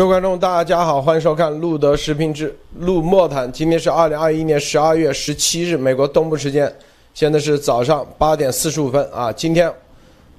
[0.00, 3.52] 各位观众，大家好，欢迎收看路德视频之路莫谈。
[3.52, 6.74] 今天是二零二一年十二月十七日，美国东部时间，
[7.12, 9.30] 现在是早上八点四十五分啊。
[9.30, 9.70] 今天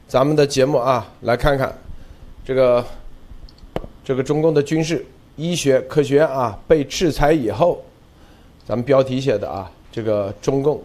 [0.08, 1.72] 咱们的节目啊，来看看
[2.44, 2.84] 这个
[4.04, 5.06] 这个中共的军事
[5.36, 7.80] 医学科学院啊被制裁以后，
[8.66, 10.82] 咱们标题写的啊，这个中共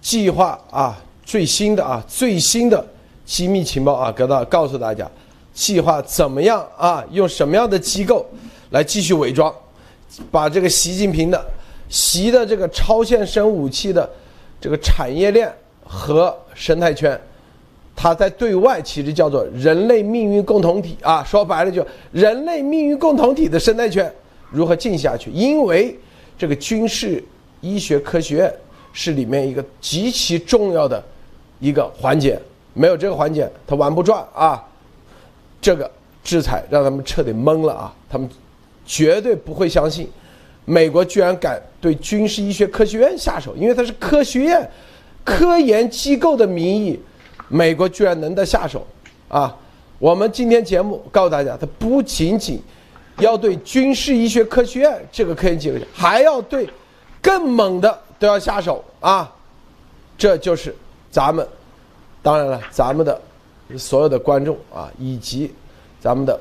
[0.00, 2.84] 计划啊最新的啊最新的
[3.24, 5.08] 机密情报啊，给到告诉大家。
[5.54, 7.04] 计划怎么样啊？
[7.10, 8.26] 用什么样的机构
[8.70, 9.54] 来继续伪装，
[10.30, 11.44] 把这个习近平的
[11.88, 14.08] 习的这个超限生武器的
[14.60, 15.52] 这个产业链
[15.84, 17.20] 和生态圈，
[17.94, 21.22] 它在对外其实叫做人类命运共同体啊。
[21.22, 24.10] 说白了，就人类命运共同体的生态圈
[24.50, 25.30] 如何进下去？
[25.30, 25.98] 因为
[26.38, 27.22] 这个军事
[27.60, 28.54] 医学科学院
[28.94, 31.02] 是里面一个极其重要的
[31.60, 32.40] 一个环节，
[32.72, 34.62] 没有这个环节，它玩不转啊。
[35.62, 35.88] 这个
[36.24, 37.94] 制裁让他们彻底懵了啊！
[38.10, 38.28] 他们
[38.84, 40.10] 绝对不会相信，
[40.64, 44.68] 美国居然敢对军事医学科学院下手，因为它是科学院、
[45.24, 47.00] 科研机构的名义，
[47.46, 48.84] 美国居然能得下手
[49.28, 49.56] 啊！
[50.00, 52.60] 我们今天节目告诉大家，它不仅仅
[53.18, 56.68] 要对军事医学科学院这个科研机构，还要对
[57.22, 59.32] 更猛的都要下手啊！
[60.18, 60.74] 这就是
[61.08, 61.46] 咱们，
[62.20, 63.20] 当然了，咱们的。
[63.78, 65.52] 所有的观众啊，以及
[66.00, 66.38] 咱们的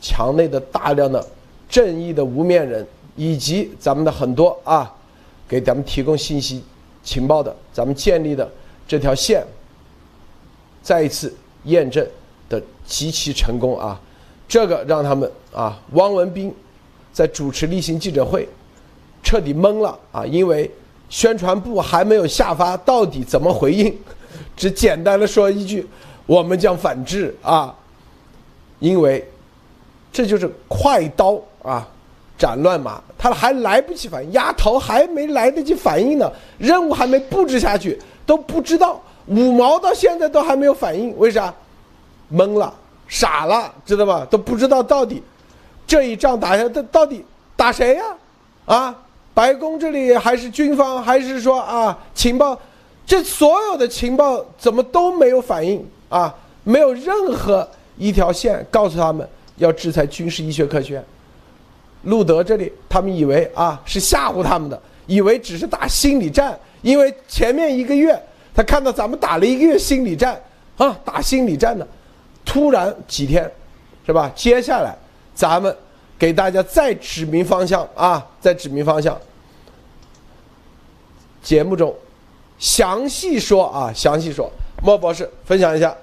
[0.00, 1.24] 墙内的大量的
[1.68, 2.86] 正义的无面人，
[3.16, 4.92] 以及咱们的很多啊，
[5.48, 6.62] 给咱们提供信息
[7.02, 8.48] 情报的，咱们建立的
[8.86, 9.44] 这条线，
[10.82, 12.06] 再一次验证
[12.48, 14.00] 的极其成功啊！
[14.48, 16.54] 这个让他们啊，汪文斌
[17.12, 18.48] 在主持例行记者会，
[19.22, 20.24] 彻底懵了啊！
[20.24, 20.70] 因为
[21.08, 23.96] 宣传部还没有下发到底怎么回应，
[24.56, 25.86] 只简单的说一句。
[26.26, 27.74] 我们将反制啊，
[28.80, 29.26] 因为
[30.12, 31.86] 这就是快刀啊
[32.36, 41.52] 斩乱麻，他还来不及反应，丫头还没来得及反应呢，任务还没布置下去，都不知道五毛到现在都还没有反应，为啥？
[42.32, 42.74] 懵了，
[43.06, 44.26] 傻了，知道吧？
[44.28, 45.22] 都不知道到底
[45.86, 48.04] 这一仗打下，到到底打谁呀？
[48.64, 48.94] 啊，
[49.32, 52.58] 白宫这里还是军方，还是说啊情报？
[53.06, 55.86] 这所有的情报怎么都没有反应？
[56.08, 56.34] 啊，
[56.64, 61.02] 没有任何一条线告诉他们要制裁军事医学科学。
[62.02, 68.16] 路德这里，他们以为啊是吓唬他们的，以为只是打心理战，因为前面一个月
[68.54, 70.40] 他看到咱们打了一个月心理战
[70.76, 71.86] 啊，打心理战的，
[72.44, 73.50] 突然几天，
[74.04, 74.30] 是吧？
[74.36, 74.96] 接下来
[75.34, 75.74] 咱们
[76.16, 79.18] 给大家再指明方向啊，再指明方向。
[81.42, 81.92] 节目中
[82.58, 84.48] 详细说啊，详细说。
[84.86, 85.96] 莫博士，分享一下。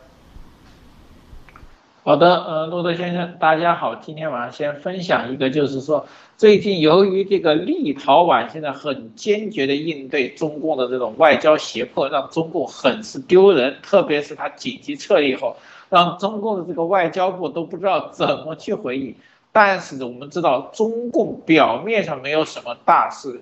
[2.03, 3.95] 好的，呃，路德先生，大家好。
[3.95, 6.05] 今天晚上先分享一个，就是说，
[6.35, 13.77] 最近由于这个立陶宛现在很坚决的应对中共的这种外交胁迫，让中共很是丢人。
[13.81, 15.55] 特别是他紧急撤离后，
[15.88, 19.15] 让中共的这个外交部都不知道怎么去回应。
[19.53, 23.39] 但是我们知道，中共表面上没有什么大事，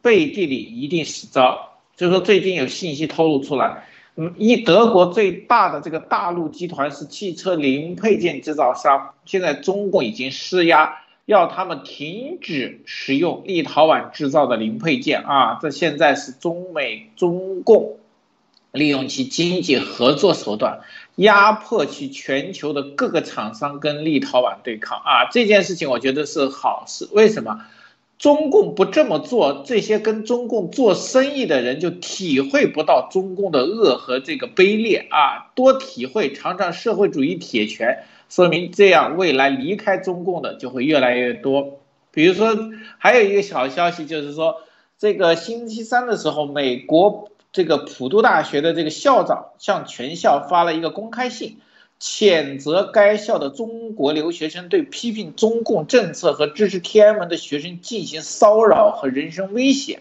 [0.00, 1.70] 背地里一定是招。
[1.96, 3.82] 就是说，最近有信息透露出来。
[4.18, 10.94] 嗯，一德国最大的这个大陆集团是汽车零配件制造商，现在中共已经施压，
[11.26, 15.58] 要他们停止使用立陶宛制造的零配件啊！
[15.60, 17.98] 这现在是中美中共
[18.72, 20.80] 利用其经济合作手段，
[21.16, 25.28] 压迫其全球的各个厂商跟立陶宛对抗啊！
[25.30, 27.60] 这件事情我觉得是好事，为什么？
[28.18, 35.52] 中共不这么做，这些跟中共做生意的人就体会不到中共的恶和这个卑劣啊！
[35.54, 41.80] 多体会尝尝社会主义铁拳，说明这样未来离开中共的就会越来越多。
[42.10, 42.56] 比如说，
[42.96, 44.62] 还有一个小消息，就是说
[44.98, 51.58] 这个星期三的时候，美国这个普渡大学的这个校长向全校发了一个公开信。
[51.98, 60.00] 谴责该校的中国留学生对批评中共政策和支持天安门的学生进行骚扰和人身威胁，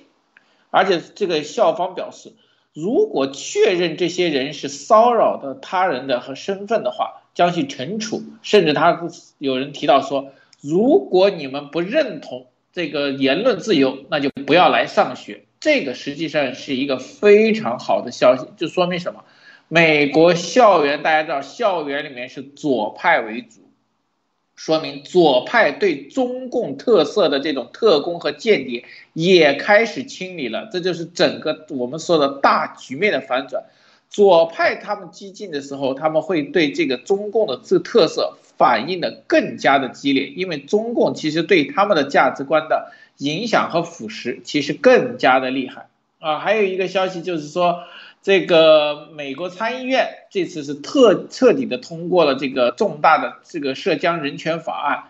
[0.72, 2.34] 而且这个校方表示，
[2.74, 8.22] 如果确认这些人是骚扰的他人的和身份的话，将去惩处。
[8.42, 9.02] 甚至他
[9.38, 15.46] 有人提到说，如果你们不认同这个言论自由，那就不要来上学。
[15.62, 19.24] 这个实际上是一个非常好的消息，就说明什么？
[19.68, 23.62] 美国校园，大家知道，校园里面是左派为主，
[24.56, 33.64] 说明左派对中共特色的这种特工和间谍也开始清理了，这就是整个我们说的大局面的反转。
[34.08, 45.88] 左派他们激进的时候，他们会对这个中共的这特色反应的更加的激烈，因为中共其实对他们的价值观的影响和腐蚀其实更加的厉害
[46.20, 46.38] 啊。
[46.38, 47.80] 还有一个消息就是说，
[48.26, 55.04] 这个美国参议院这次是特彻底的通过了这个重大的这个涉疆人权法案，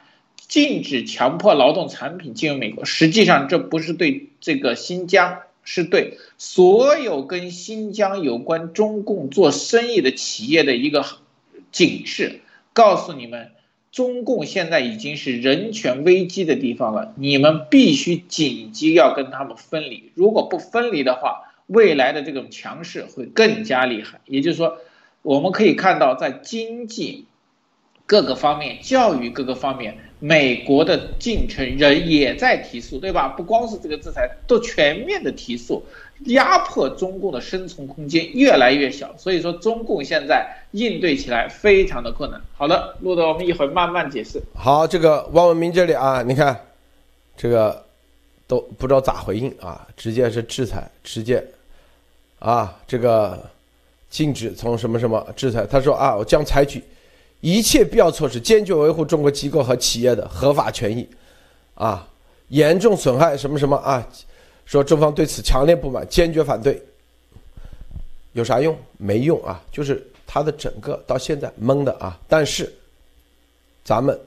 [0.49, 2.83] 禁止强迫劳动产品进入美国。
[2.83, 5.39] 实际上这不是对这个新疆。
[5.67, 11.03] 是对所有跟新疆有关中共做生意的企业的一个
[11.71, 12.41] 警示，
[12.71, 13.49] 告诉你们，
[13.91, 24.21] 中共现在已经是人权危机的地方了，你们必须紧急要跟他们分离，如果不分离的话，未来的这种强势会更加厉害。
[24.25, 24.77] 也就是说，
[25.21, 27.25] 我们可以看到，在经济
[28.05, 29.97] 各个方面、教育各个方面。
[30.19, 33.27] 美国的进程人也在提速，对吧？
[33.27, 35.83] 不光是这个制裁，都全面的提速，
[36.23, 39.15] 压迫中共的生存空间越来越小。
[39.17, 42.41] 所以说，中共现在应对起来非常的困难。
[42.55, 44.41] 好的，录的我们一会儿慢慢解释。
[44.55, 46.61] 好，这个汪文明这里啊，你看，
[47.35, 47.84] 这个
[48.47, 51.43] 都不知道咋回应啊，直接是制裁，直接
[52.39, 53.43] 啊，这个
[54.09, 55.65] 禁止从什么什么制裁。
[55.65, 56.83] 他说啊，我将采取。
[57.41, 61.07] 一切必要措施，坚决维护中国机构和企业的合法权益，
[61.75, 62.07] 啊，
[62.47, 64.07] 严重损害什么什么啊？
[64.65, 66.81] 说中方对此强烈不满，坚决反对。
[68.33, 68.75] 有啥用？
[68.97, 69.61] 没用啊！
[69.71, 72.19] 就是他的整个到现在懵的啊。
[72.27, 72.73] 但是，
[73.83, 74.19] 咱们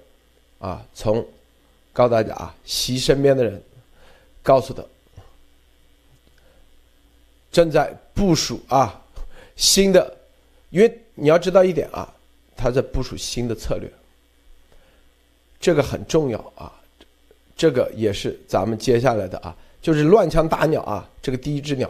[0.60, 1.24] 啊，从
[1.92, 3.60] 告诉大家啊，习身边的人
[4.48, 4.82] 告诉他，
[7.52, 8.98] 正在部署啊
[9.56, 10.16] 新的，
[10.70, 12.08] 因为你要知道一点啊。
[12.56, 13.88] 他在部署新的策略，
[15.60, 16.72] 这个很重要啊，
[17.56, 21.88] 这个也是咱们接下来的啊，就是乱枪打鸟啊，这个第一只鸟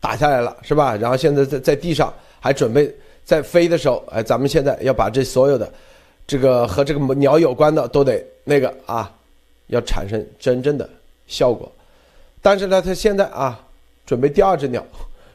[0.00, 0.96] 打下来了是吧？
[0.96, 2.92] 然后现在在在地上还准备
[3.24, 5.72] 在飞的时候，哎，咱们现在要把这所有的
[6.26, 9.14] 这个和这个鸟有关的都得那个啊，
[9.68, 10.90] 要产生真正的
[11.28, 11.70] 效果。
[12.42, 13.60] 但是呢，他现在啊，
[14.06, 14.84] 准备第二只鸟，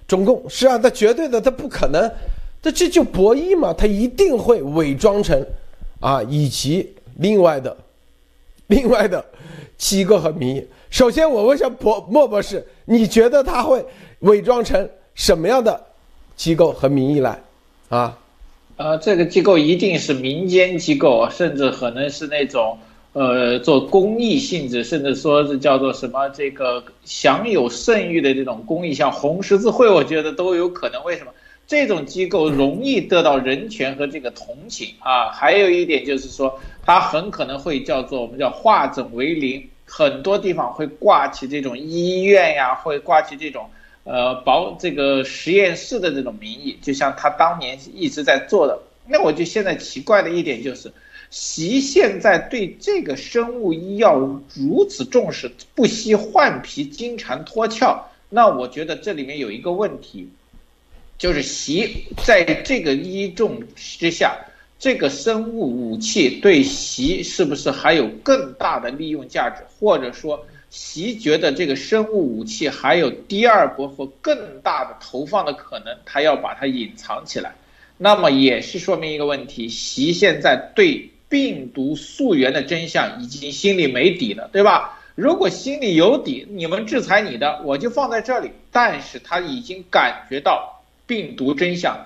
[0.08, 2.12] 中共是啊，他绝对的，他不可能。
[2.62, 5.46] 这这就博弈嘛，他一定会伪装成，
[6.00, 7.78] 啊，以及另外的，
[8.68, 9.24] 另外的
[9.78, 10.68] 机构和民意。
[10.90, 13.86] 首先，我问一下博莫博士，你觉得他会
[14.22, 15.80] 伪装成什么样的
[16.36, 17.40] 机构和民意来？
[17.90, 18.18] 啊？
[18.78, 22.80] 呃，这个机构一定是民间机构，甚至可能是那种
[23.16, 31.02] 呃做公益性质，甚至说是叫做什么这个享有盛誉的这种公益，像红十字会，我觉得都有可能。
[31.06, 31.32] 为什么？
[31.66, 43.68] 这种机构容易得到人权和这个同情啊，还有一点就是说，它很可能会叫做我们叫化整为零，很多地方会挂起这种医院呀，会挂起这种
[44.04, 48.78] 呃保这个实验室的这种名义，就像他当年一直在做的。
[49.08, 50.92] 那我就现在奇怪的一点就是，
[51.30, 54.18] 习现在对这个生物医药
[54.54, 58.00] 如此重视，不惜换皮、金蝉脱壳，
[58.30, 60.30] 那我觉得这里面有一个问题。
[61.18, 64.38] 就是习在这个依重之下，
[64.78, 69.64] 这个生物武器对习是不是还有更大的利用价值？
[69.80, 77.56] 或者说，习觉得这个生物武器还有第二波或更大的投放的可能，他要把它隐藏起来。
[77.98, 84.98] 那么也是说明一个问题：习现在对病毒溯源的真相已经心里没底了，对吧？
[85.16, 88.52] 如果心里有底，你们制裁你的，我就放在这里。
[88.72, 90.72] 但是他已经感觉到。
[91.08, 92.04] 病毒真相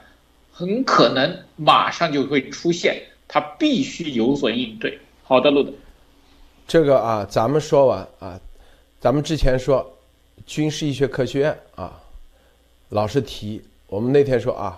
[0.52, 5.00] 很可能马上就会出现，他必须有所应对。
[5.24, 5.72] 好的，路德，
[6.68, 8.38] 这个啊，咱们说完啊，
[9.00, 9.90] 咱们之前说
[10.46, 11.98] 军事医学科学院啊，
[12.90, 14.78] 老是提，我们那天说啊，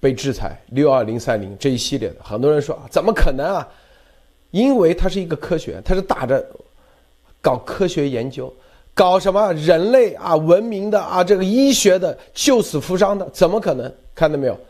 [0.00, 3.68] 被制裁六二零三零这一系列的，很多人说啊怎么可能啊？
[4.52, 6.46] 因为它是一个科学，它是打着
[7.40, 8.54] 搞科学研究。
[8.94, 14.60] 搞什么人类啊文明的啊这个医学的救死扶伤的怎么可能看到没有？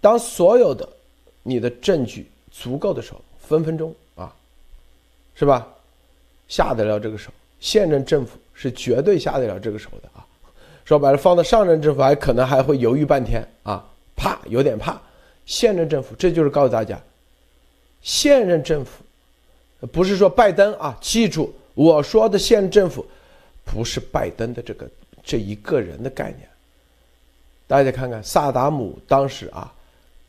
[0.00, 0.88] 当所有的
[1.42, 4.32] 你的证据足够的时候，分分钟啊，
[5.34, 5.66] 是吧？
[6.46, 10.24] 下得了这个手，现任政府是绝对下得了这个手的啊。
[10.84, 14.96] 说白了，放到上任政府还可能还会犹豫半天啊，怕有点怕。
[15.44, 16.96] 现任政府这就是告诉大家，
[18.00, 19.02] 现任政府
[19.92, 23.06] 不是说拜登啊，记住我说的县政府。
[23.68, 24.88] 不是拜登的这个
[25.24, 26.48] 这一个人的概念。
[27.66, 29.72] 大家看看萨达姆当时啊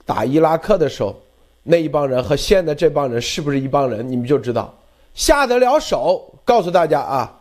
[0.07, 1.15] 打伊拉克的时候，
[1.61, 4.11] 那一帮人和现在这帮人是不是一帮人？
[4.11, 4.73] 你们就知道
[5.13, 6.33] 下得了手。
[6.43, 7.39] 告诉大家啊，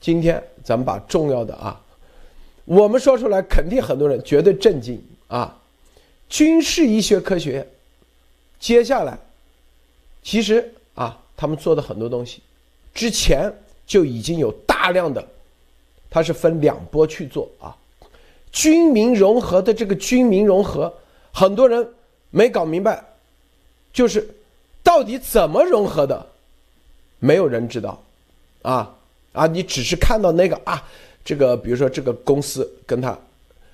[0.00, 1.80] 今天咱们把重要的啊，
[2.64, 5.56] 我们说出来，肯定很多人绝对震惊啊。
[6.28, 7.64] 军事医学科学
[8.58, 9.16] 接下来，
[10.28, 12.42] 其实啊，他们做的很多东西，
[12.92, 13.50] 之前
[13.86, 15.26] 就已经有大量的，
[16.10, 17.74] 它是分两波去做啊。
[18.52, 20.92] 军民融合的这个军民融合，
[21.32, 21.88] 很多人
[22.28, 23.02] 没搞明白，
[23.90, 24.28] 就是
[24.82, 26.26] 到底怎么融合的，
[27.20, 27.98] 没有人知道，
[28.60, 28.94] 啊
[29.32, 30.86] 啊，你只是看到那个啊，
[31.24, 33.18] 这个比如说这个公司跟他，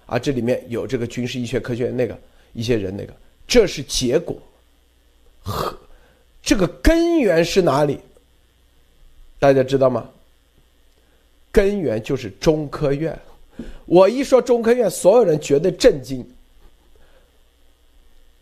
[0.07, 2.17] 啊，这里面有这个军事医学科学院那个
[2.53, 3.13] 一些人那个，
[3.45, 4.37] 这是结果，
[5.43, 5.77] 和
[6.45, 7.99] 这个根源是哪里？
[9.39, 10.07] 大家知道吗？
[11.51, 13.19] 根源就是中科院。
[13.87, 16.29] 我一说中科院，所有人觉得震惊。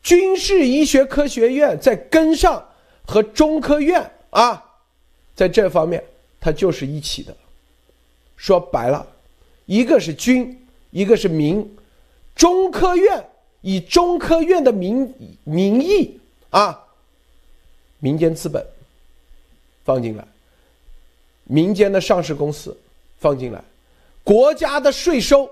[0.03, 2.67] 军事医学科学院在跟上
[3.07, 4.65] 和中科院啊，
[5.37, 6.03] 在这方面
[6.41, 7.37] 它就是一起的。
[8.37, 9.07] 说白了，
[9.67, 11.77] 一个是军，一个是民。
[12.35, 13.25] 中科院
[13.61, 16.19] 以中科院的名名义
[16.51, 16.82] 啊，
[18.03, 18.67] 民间资本
[19.85, 20.27] 放进来，
[21.45, 22.77] 民间的上市公司
[23.21, 23.63] 放进来。
[24.25, 25.49] 国家的税收，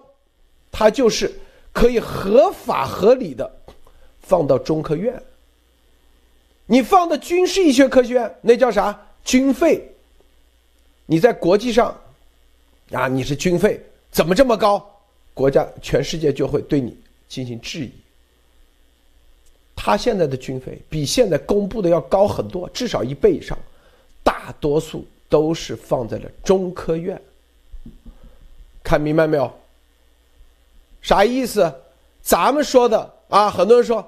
[0.72, 1.32] 它就是
[1.72, 3.48] 可以合法合理的
[4.20, 5.22] 放到中科院。
[6.66, 9.00] 你放到军事医学科学院，那叫啥？
[9.24, 9.88] 军费。
[11.06, 11.96] 你在国际上，
[12.90, 13.80] 啊，你是军费
[14.10, 14.84] 怎么这么高？
[15.34, 16.96] 国家全世界就会对你
[17.28, 17.92] 进行质疑。
[19.82, 23.56] 他现在的军费比现在公布的要高很多，至少一倍以上。
[24.22, 27.18] 大多数都是放在了中科院。
[28.84, 29.50] 看明白没有？
[31.00, 31.74] 啥意思？
[32.20, 34.06] 咱们说的啊，很多人说，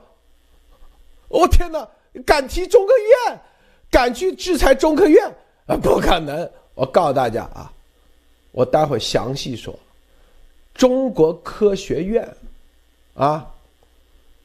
[1.28, 1.88] 我天哪，
[2.26, 2.92] 敢提中科
[3.30, 3.40] 院，
[3.90, 5.26] 敢去制裁中科院
[5.64, 5.74] 啊？
[5.74, 6.50] 不可能！
[6.74, 7.72] 我告诉大家啊，
[8.50, 9.74] 我待会详细说。
[10.74, 12.28] 中国科学院
[13.14, 13.50] 啊，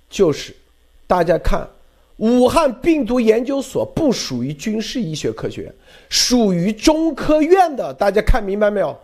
[0.10, 0.56] 就是
[1.08, 1.68] 大家看，
[2.18, 5.76] 武汉病毒研究所不属于军事医学科学院，
[6.10, 7.94] 属于中科院的。
[7.94, 8.96] 大家看明白没有？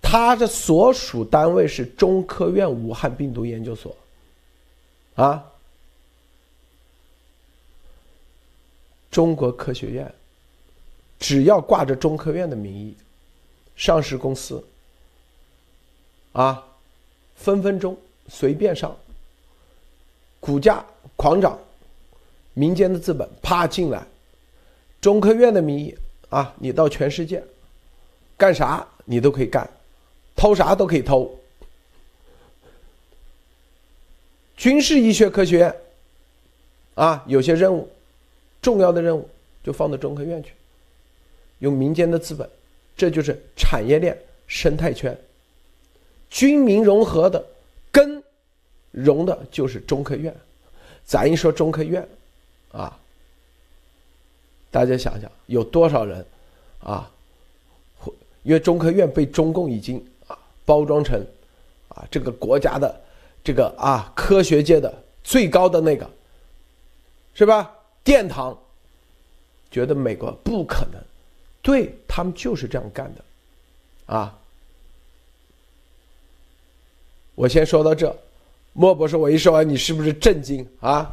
[0.00, 3.96] 他的所属单位是中科院武汉病毒研究所，
[5.14, 5.42] 啊，
[9.10, 10.12] 中国科学院，
[11.18, 12.96] 只要挂着中科院的名义，
[13.76, 14.62] 上市公司，
[16.32, 16.62] 啊，
[17.36, 17.96] 分分钟
[18.28, 18.94] 随便上，
[20.42, 20.84] 股价
[21.14, 21.56] 狂涨，
[22.52, 24.04] 民间的资本啪进来，
[25.00, 25.96] 中科院的名义
[26.30, 27.40] 啊，你到全世界
[28.36, 29.70] 干啥你都可以干。
[30.34, 31.38] 偷啥都可以偷。
[34.56, 35.76] 军事医学科学院，
[36.96, 37.88] 啊，有些任务，
[38.60, 39.28] 重要的任务
[39.62, 40.52] 就放到中科院去，
[41.60, 42.48] 用民间的资本，
[42.96, 44.18] 这就是产业链
[44.48, 45.16] 生态圈。
[46.28, 47.44] 军民融合的，
[48.92, 50.32] 融的就是中科院。
[51.04, 52.08] 咱一说中科院，
[52.70, 52.96] 啊，
[54.70, 56.24] 大家想想有多少人，
[56.78, 57.10] 啊，
[58.44, 59.96] 因为中科院被中共已经
[60.28, 60.38] 啊。
[60.64, 61.20] 包装成，
[61.88, 63.00] 啊，这个国家的，
[63.42, 66.08] 这个啊，科学界的最高的那个，
[67.34, 67.68] 是吧？
[68.04, 68.56] 殿堂，
[69.72, 71.02] 觉得美国不可能，
[71.62, 74.38] 对他们就是这样干的，啊。
[77.34, 78.16] 我先说到这，
[78.72, 81.12] 莫博士，我一说完，你是不是震惊啊？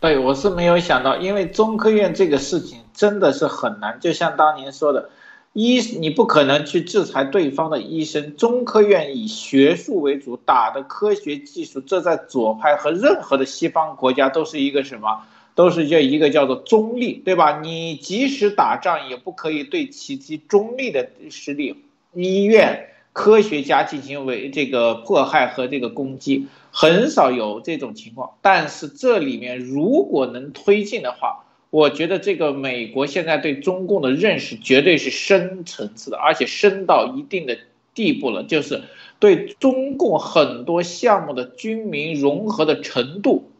[0.00, 5.10] 对，我是没有想到，因为中科院这个事情真的是很难，就像当年说的。
[5.54, 8.36] 医，你不可能去制裁对方的医生。
[8.36, 15.24] 中科院以学术为主，打的科学技术，这在左派和任何的西方国家都是一个什么？
[15.54, 17.60] 都是叫一个叫做中立，对吧？
[17.60, 28.32] 你即使打仗，也不可以对其其中立的势力、医院、科学家进行为这个迫害和这个攻击，很少有这种情况。
[28.40, 37.58] 但是这里面如果能推进的话，我觉得这个美国现在对中共的认识绝对是深层次的，而且深到一定的
[37.94, 38.82] 地步了，就是
[39.18, 43.50] 对中共很多项目的军民融合的程度，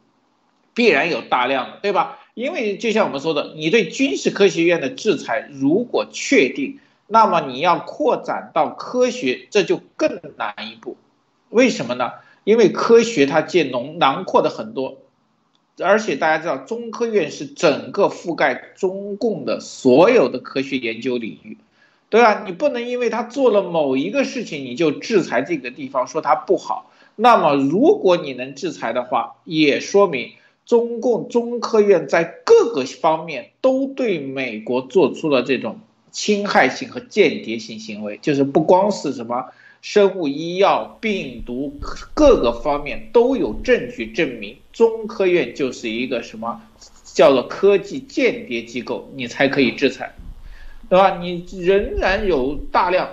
[0.74, 2.18] 必然有大量的，对吧？
[2.34, 6.78] 因为就像我们说的，你对军事科学院的制裁如果确定，
[7.12, 10.96] 那么你要扩展到科学，这就更难一步。
[11.50, 12.12] 为什么呢？
[12.42, 14.96] 因为科学它借囊囊括的很多。
[15.78, 21.58] 而且大家知道，中科院是整个覆盖中共的所有的科学研究领域，
[22.08, 22.44] 对吧？
[22.46, 26.90] 你不能因为他做了某一个事情，你就制裁这个地方，说他不好。
[27.16, 30.32] 那么，如果你能制裁的话，也说明
[30.64, 35.78] 中共中科院在各个方面都对美国做出了这种
[36.12, 39.46] 侵害性和间谍性行为，就是不光是什么
[39.80, 41.80] 生物医药、病毒
[42.14, 46.62] 各个方面都有证据证明，中科院就是一个什么
[47.02, 50.14] 叫做科技间谍机构，你才可以制裁，
[50.88, 51.18] 对吧？
[51.18, 53.08] 你仍然有大量，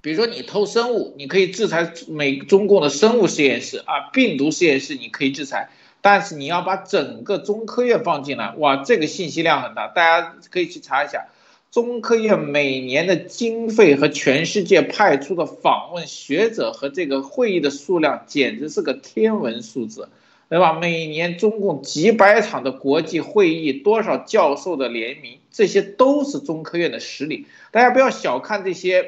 [0.00, 5.70] 比如说你偷生物，你可以制裁美中共的生物实验室啊，病毒实验室你可以制裁，
[6.02, 11.26] 但是你要把整个中科院放进来，哇，这个信息量很大，大家可以去查一下。
[11.70, 20.08] 中科院每年的经费和全世界派出的访问学者和这个会议的数量，简直是个天文数字，
[20.48, 20.72] 对吧？
[20.72, 27.46] 每年中共几百场的国际会议，多少教授的联名，这些都是中科院的实力。
[27.70, 29.04] 大家不要小看这些，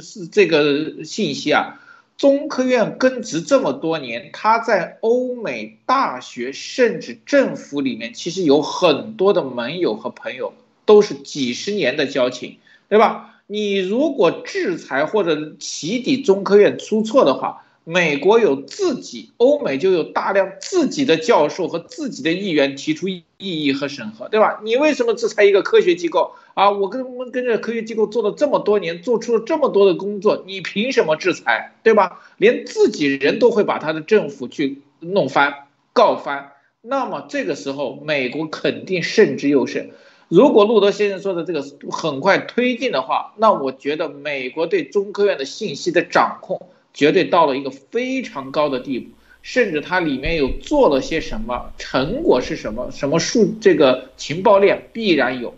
[0.00, 1.80] 是这个信息啊。
[2.16, 10.54] 中科院根植这么多年，它在欧美大学甚至政府里面，其实有很多的盟友和朋友。
[10.84, 13.30] 都是几十年的交情，对吧？
[13.46, 24.60] 你如果制裁或者起底中科院出错的话，美国有自己，欧美就有大量自己的教授和自己的议员提出异议和审核，对吧？
[24.64, 26.70] 你为什么制裁一个科学机构啊？
[26.70, 32.22] 我跟我们跟着科学机构做了这么多年，做出了这么多的工作，你凭什么制裁，对吧？
[32.38, 35.52] 连自己人都会把他的政府去弄翻、
[35.92, 39.90] 告翻，那么这个时候美国肯定慎之又慎。
[40.34, 41.62] 如果路德先生说的这个
[41.92, 49.12] 很快推进的话，那我觉得美国对中科院的信息的掌控绝对到了一个非常高的地步，
[49.42, 55.54] 甚至它里面有做了些什么，成果是什么，什么数这个情报链必然有，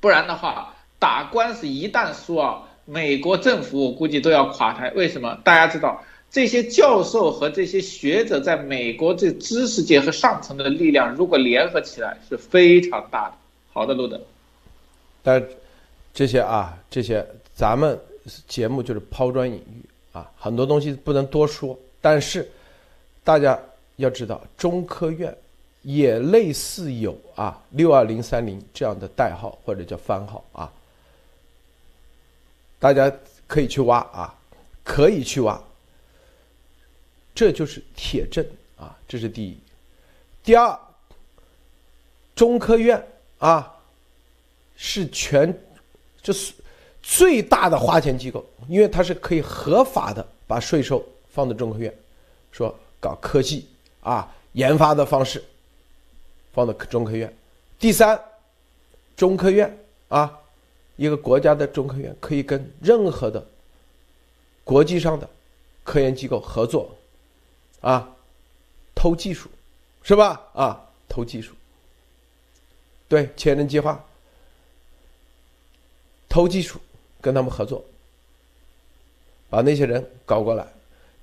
[0.00, 4.90] 不然的话打官司一旦输啊，美国政府我估计都要垮台。
[4.90, 5.38] 为什么？
[5.44, 13.34] 大家知道这些教授和这些学者在美国这知识界和上层的力量，如果联合起来是非常大的。
[13.78, 14.20] 好的，路的。
[15.22, 15.48] 但
[16.12, 17.96] 这些啊，这些咱们
[18.48, 21.78] 节目就是抛砖引玉啊，很多东西不能多说。
[22.00, 22.50] 但是
[23.22, 23.56] 大家
[23.96, 25.32] 要知道，中科院
[25.82, 30.72] 也类似有啊六二零三零这样的代号或者叫番号啊，
[32.80, 33.12] 大家
[33.46, 34.34] 可以去挖啊，
[34.82, 35.62] 可以去挖。
[37.32, 38.44] 这就是铁证
[38.76, 39.56] 啊，这是第一。
[40.42, 40.76] 第二，
[42.34, 43.00] 中科院。
[43.38, 43.74] 啊，
[44.76, 45.56] 是全，
[46.20, 46.52] 这是
[47.02, 51.92] 最大的花钱机构，因为它是可以合法的把税收放到中科院，
[52.50, 53.68] 说搞科技
[54.02, 55.42] 啊研发的方式，
[56.52, 57.32] 放到中科院。
[57.78, 58.20] 第三，
[59.16, 60.36] 中科院啊，
[60.96, 63.46] 一个国家的中科院可以跟任何的
[64.64, 65.28] 国际上的
[65.84, 66.90] 科研机构合作，
[67.80, 68.08] 啊，
[68.96, 69.48] 偷技术，
[70.02, 70.40] 是吧？
[70.54, 71.54] 啊，偷技术。
[73.08, 74.04] 对，千人计划，
[76.28, 76.78] 偷技术，
[77.22, 77.82] 跟他们合作，
[79.48, 80.66] 把那些人搞过来。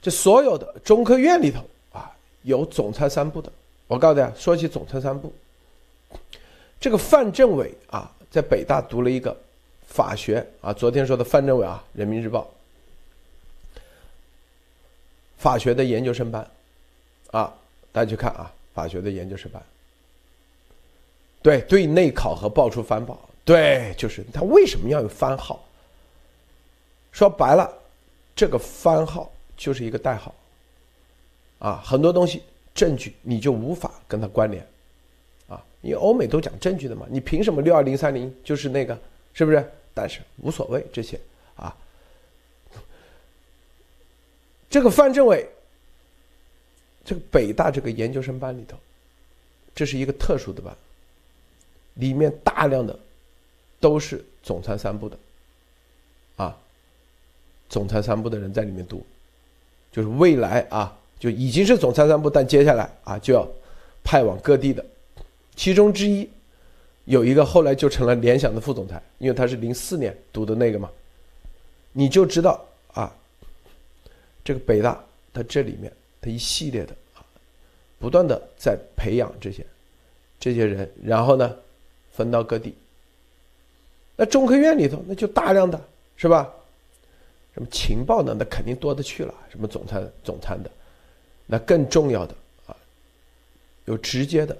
[0.01, 3.51] 这所有的中科院里头啊，有总参三部的。
[3.87, 5.31] 我告诉大家，说起总参三部，
[6.79, 9.37] 这个范政委啊，在北大读了一个
[9.87, 10.73] 法学啊。
[10.73, 12.49] 昨天说的范政委啊，《人民日报》
[15.37, 16.49] 法学的研究生班
[17.29, 17.53] 啊，
[17.91, 19.61] 大家去看啊，法学的研究生班。
[21.45, 25.63] 对，对内考核爆出番号，对，就是他为什么要有番号？
[27.11, 27.71] 说白了，
[28.35, 30.33] 这个番号就是一个代号，
[31.59, 32.41] 啊，很多东西
[32.73, 34.67] 证据你就无法跟它关联，
[35.47, 38.99] 啊，因为欧美都讲证据的嘛，你凭什么六二零三零就是那个，
[39.35, 39.71] 是不是？
[39.93, 41.19] 但是无所谓这些
[41.57, 41.77] 啊，
[44.67, 45.47] 这个范政委，
[47.05, 48.75] 这个北大这个研究生班里头，
[49.75, 50.75] 这是一个特殊的班。
[51.95, 52.97] 里面大量的
[53.79, 55.17] 都是总参三部的，
[56.37, 56.57] 啊，
[57.69, 59.05] 总参三部的人在里面读，
[59.91, 63.47] 就是未来啊，就已经是总参三部，但接下来啊就要
[64.03, 64.85] 派往各地的。
[65.55, 66.29] 其中之一
[67.05, 70.89] 有一个后来就成了联想的副总裁，因为他是零四年读的那个嘛，
[71.93, 73.15] 你就知道啊，
[74.43, 75.01] 这个北大
[75.33, 77.23] 它这里面它一系列的啊，
[77.99, 79.65] 不断的在培养这些
[80.39, 81.55] 这些人，然后呢。
[82.15, 82.73] 分到各地，
[84.15, 85.79] 那中科院里头那就大量的
[86.15, 86.49] 是吧？
[87.53, 88.35] 什么情报呢？
[88.37, 89.33] 那肯定多的去了。
[89.49, 90.69] 什么总参、总参的，
[91.45, 92.35] 那更重要的
[92.67, 92.75] 啊，
[93.85, 94.57] 有直接的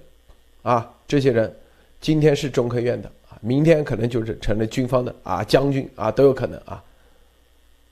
[0.63, 1.53] 啊，这些人
[1.99, 6.81] 今天是中科院的啊，明天可能就是成了军方的啊，将军啊都有可能啊，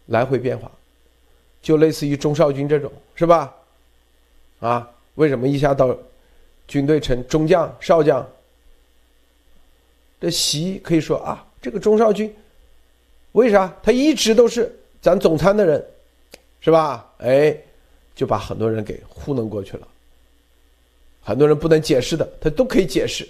[0.06, 0.72] 来回变化，
[1.62, 3.54] 就类似于中少军这种是吧？
[4.60, 5.94] 啊，为什么一下到
[6.66, 8.26] 军队成中将、少将？
[10.24, 12.34] 这习可以说啊，这个钟少军，
[13.34, 15.86] 为啥他一直都是咱总参的人，
[16.62, 17.06] 是吧？
[17.18, 17.54] 哎，
[18.16, 19.86] 就把很多人给糊弄过去了。
[21.22, 23.28] 很多人不能解释的，他都可以解释，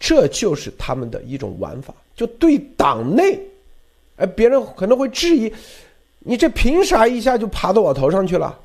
[0.00, 1.94] 这就是他们的一种玩法。
[2.16, 3.38] 就对党内，
[4.16, 5.54] 哎，别人可能会质疑，
[6.18, 8.58] 你这凭啥一下就爬到我头上去了？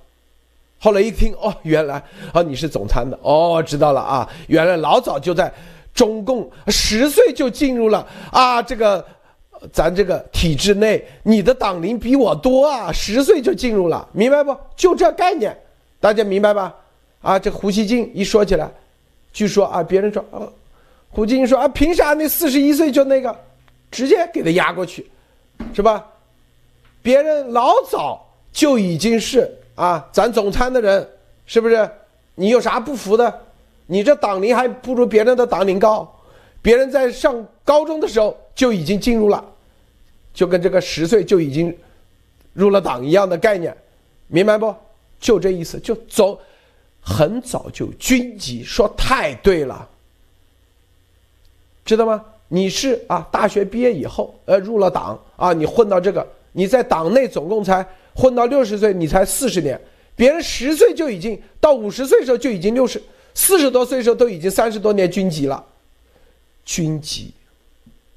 [0.80, 5.54] 后来一听，哦，原来啊你是总参的，哦，知道了啊，原来老早就在
[5.94, 9.06] 中共十岁就进入了啊这个。
[9.72, 14.54] 咱这个体制内，你的党龄比我多啊，十岁就进入了，明白不？
[14.76, 15.58] 就这概念，
[16.02, 16.76] 大家明白吧？
[17.22, 18.70] 啊，这胡锡进一说起来，
[19.32, 20.44] 据说啊，别人说啊，
[21.10, 23.34] 胡锡进说啊，凭啥那四十一岁就那个，
[23.90, 25.10] 直接给他压过去，
[25.74, 26.06] 是吧？
[27.02, 31.10] 别人老早就已经是啊，咱总参的人，
[31.46, 31.90] 是不是？
[32.36, 33.42] 你有啥不服的？
[33.94, 36.12] 你这党龄还不如别人的党龄高，
[36.64, 39.46] 别人在上高中的时候就已经进入了。
[40.34, 41.72] 就跟这个十岁就已经
[42.54, 43.72] 入了党一样的概念，
[44.26, 44.74] 明白不？
[45.20, 46.40] 就这意思，就走
[47.02, 49.88] 很早就军级，说太对了，
[51.86, 52.26] 知道吗？
[52.48, 59.80] 你是啊，大学毕业以后，呃，入了党啊，你混到这个，你在党内总共才混到六十岁，你才四十年，
[60.16, 63.00] 别人十岁就已经到五十岁的时候就已经六十
[63.34, 65.66] 四十多岁时候都已经三十多年军级了，
[66.66, 67.34] 军级，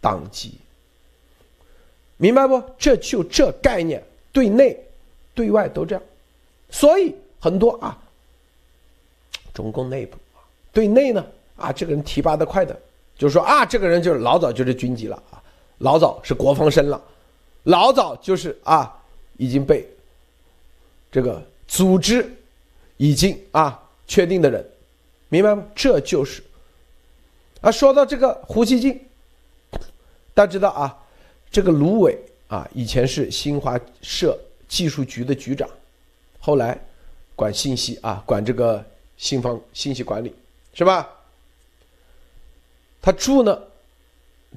[0.01, 0.55] 党级。
[2.19, 2.63] 明白不？
[2.79, 4.03] 这就这概念，
[4.33, 4.79] 对内、
[5.35, 6.03] 对外都这样，
[6.71, 7.99] 所以很多啊，
[9.53, 10.41] 中共内部啊，
[10.73, 11.25] 对内呢
[11.57, 12.75] 啊，这个人提拔的快的，
[13.19, 15.43] 就说啊，这个人就是老早就是军级了啊，
[15.79, 16.99] 老早是国防生了，
[17.65, 18.99] 老早就是啊，
[19.37, 19.87] 已经被
[21.13, 22.27] 这个组织
[22.97, 24.67] 已经啊确定的人，
[25.29, 25.67] 明白吗？
[25.75, 26.43] 这就是
[27.61, 29.07] 啊，说到这个胡锡进，
[30.35, 31.03] 大家知道啊。
[31.51, 35.69] 这个卢伟啊，以前是新华社技术局的局长，
[36.39, 36.79] 后来
[37.35, 38.85] 管信息啊，管这个
[39.17, 40.35] 信方信息管理，
[40.75, 41.09] 是吧？
[43.01, 43.59] 他住呢，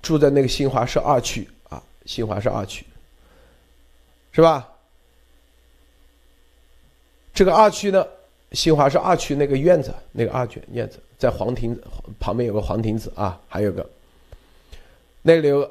[0.01, 2.85] 住在那个新华社二区啊，新华社二区，
[4.31, 4.67] 是吧？
[7.33, 8.05] 这个二区呢，
[8.51, 11.77] 新华社二区那个院子，那个二卷院子在黄亭
[12.19, 13.87] 旁边有个黄亭子啊，还有个
[15.21, 15.69] 那里有。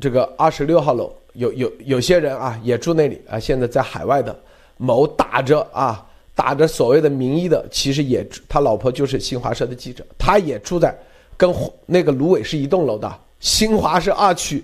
[0.00, 4.38] 这个二十六号楼有有有些人啊也住那里啊，现在在海外的
[4.76, 10.96] 某打着啊打着所谓的名义的，其实也他老婆就是新华社的记者，他也住在
[11.36, 11.52] 跟
[11.84, 14.62] 那个芦苇是一栋楼的新华社二区。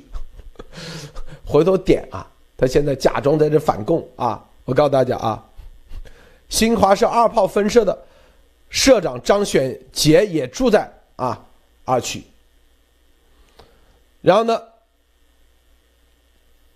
[1.44, 2.24] 回头点啊，
[2.56, 5.44] 他现在假装在这反共啊，我告诉大家啊，
[6.48, 8.06] 新华社二炮分社的
[8.68, 11.44] 社长张选杰也住在啊
[11.84, 12.22] 二区，
[14.20, 14.60] 然后呢？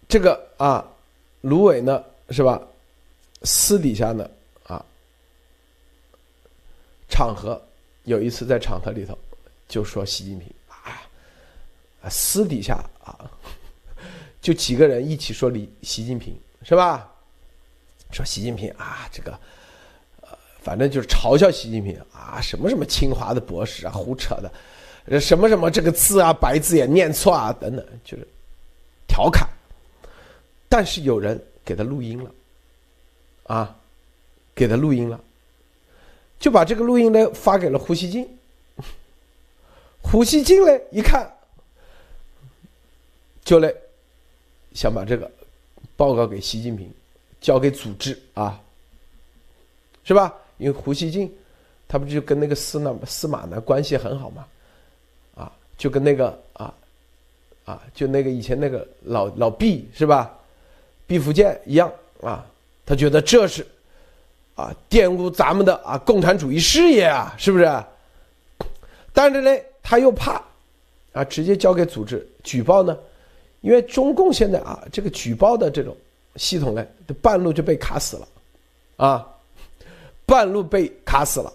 [0.09, 0.83] 这个啊，
[1.43, 2.59] 芦苇呢是吧？
[3.43, 4.29] 私底下呢
[4.67, 4.83] 啊，
[7.11, 7.61] 场合
[8.05, 9.17] 有一次在场合里头
[9.69, 13.31] 就说习近平啊，私底下啊，
[14.41, 17.13] 就几个人一起说李习近平是吧？
[18.11, 19.39] 说习近平啊，这个，
[20.69, 28.29] 反正就是嘲笑习近平啊，什么什么清华的博士啊，胡扯的，什么什么这个字啊，白字也念错啊，等等，就是
[29.07, 29.49] 调侃。
[30.69, 32.31] 但是有人给他录音了，
[33.45, 33.75] 啊，
[34.55, 35.19] 给他录音了，
[36.39, 38.29] 就把这个录音呢发给了胡锡进。
[40.03, 41.35] 胡锡进呢一看，
[43.43, 43.73] 就来
[44.75, 45.31] 想把这个
[45.97, 46.93] 报告给习近平，
[47.41, 48.61] 交给组织啊，
[50.05, 50.35] 是吧？
[50.59, 51.35] 因为胡锡进
[51.89, 54.47] 他不就跟那个司那司马南关系很好嘛，
[55.35, 56.75] 啊，就跟那个啊
[57.65, 60.35] 啊，就那个以前那个老老毕是吧？
[61.07, 61.91] 毕福剑一样
[62.21, 62.45] 啊，
[62.85, 63.67] 他觉得这是
[64.55, 67.85] 啊玷污咱们的啊共产主义事业啊，是不是？
[69.15, 69.51] 但是呢，
[69.83, 70.43] 他又怕
[71.13, 72.97] 啊，直接交给组织举报呢，
[73.63, 75.97] 因为中共现在啊这个举报的这种
[76.37, 76.87] 系统呢，
[77.23, 78.29] 半路就被卡死了
[78.97, 79.27] 啊，
[80.29, 81.51] 半路被卡死了，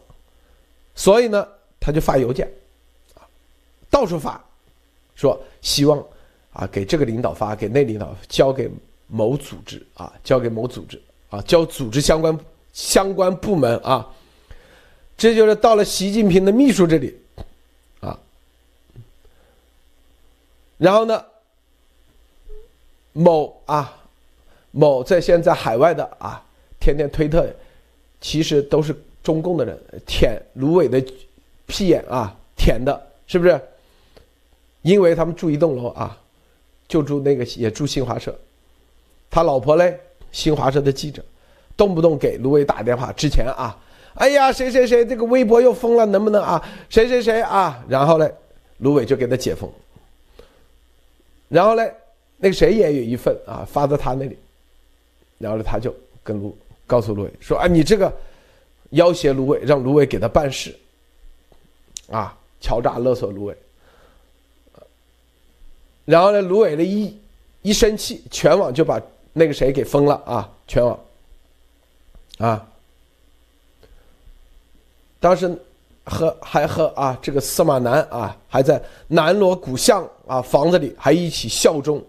[0.96, 1.48] 所以呢，
[1.80, 2.52] 他就发邮件。
[3.14, 3.22] 啊，
[3.90, 4.44] 到处发，
[5.16, 6.04] 说希望
[6.52, 8.70] 啊给这个领导发，给那领导交给。
[9.06, 12.36] 某组织啊，交给某组织啊，交组织相关
[12.72, 14.12] 相关部门啊，
[15.16, 17.16] 这就是到了习近平的秘书这里
[18.00, 18.18] 啊，
[20.80, 21.24] 然后呢，
[23.12, 24.02] 某啊
[24.72, 26.44] 某在现在海外的啊，
[26.80, 27.48] 天天推特，
[28.24, 31.04] 其实都是中共的人舔芦苇的
[31.68, 33.60] 屁眼啊，舔的是不是？
[34.82, 36.18] 因为他们住一栋楼啊，
[36.88, 38.34] 就住那个也住新华社。
[39.30, 40.00] 他老婆嘞，
[40.32, 41.22] 新华社的记者，
[41.76, 43.12] 动不动给卢伟打电话。
[43.12, 43.78] 之前啊，
[44.16, 46.64] 哎呀，谁谁谁这个微博又封了，能不能啊？
[46.90, 47.84] 谁谁谁啊？
[47.90, 48.34] 然后嘞，
[48.78, 49.70] 卢伟就给他解封。
[51.50, 51.94] 然后嘞，
[52.38, 54.38] 那个谁也有一份啊，发到他那里。
[55.40, 56.56] 然后呢，他就跟卢
[56.94, 58.14] 告诉卢伟说：“啊，你这个
[58.92, 60.78] 要挟卢伟，让卢伟给他办事，
[62.12, 63.58] 啊，敲诈勒索卢伟。”
[66.06, 67.18] 然后呢，卢伟的一
[67.64, 69.02] 一生气，全网就把
[69.32, 70.48] 那个谁给封了啊！
[70.68, 71.00] 全网
[72.38, 72.64] 啊，
[75.20, 75.60] 当时
[76.04, 82.00] 和还和啊这个司马南啊，还在南锣鼓巷啊房子里还一起效忠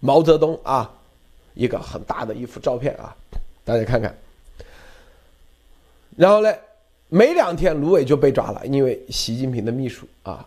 [0.00, 0.92] 毛泽东啊，
[1.54, 3.14] 一个很大的一幅照片啊，
[3.64, 4.12] 大家看看。
[6.16, 6.52] 然后呢，
[7.08, 10.46] 没两天，卢伟就被抓了，因为习近平的秘书啊。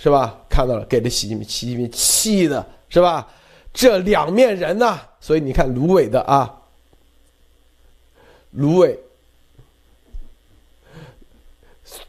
[0.00, 0.38] 是吧？
[0.48, 3.26] 看到了，给了习近平，习近平气的是吧？
[3.72, 6.54] 这两面人呐，所以你看卢伟的啊，
[8.52, 8.96] 卢伟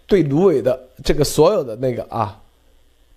[0.05, 2.39] 对卢伟的这个所有的那个啊，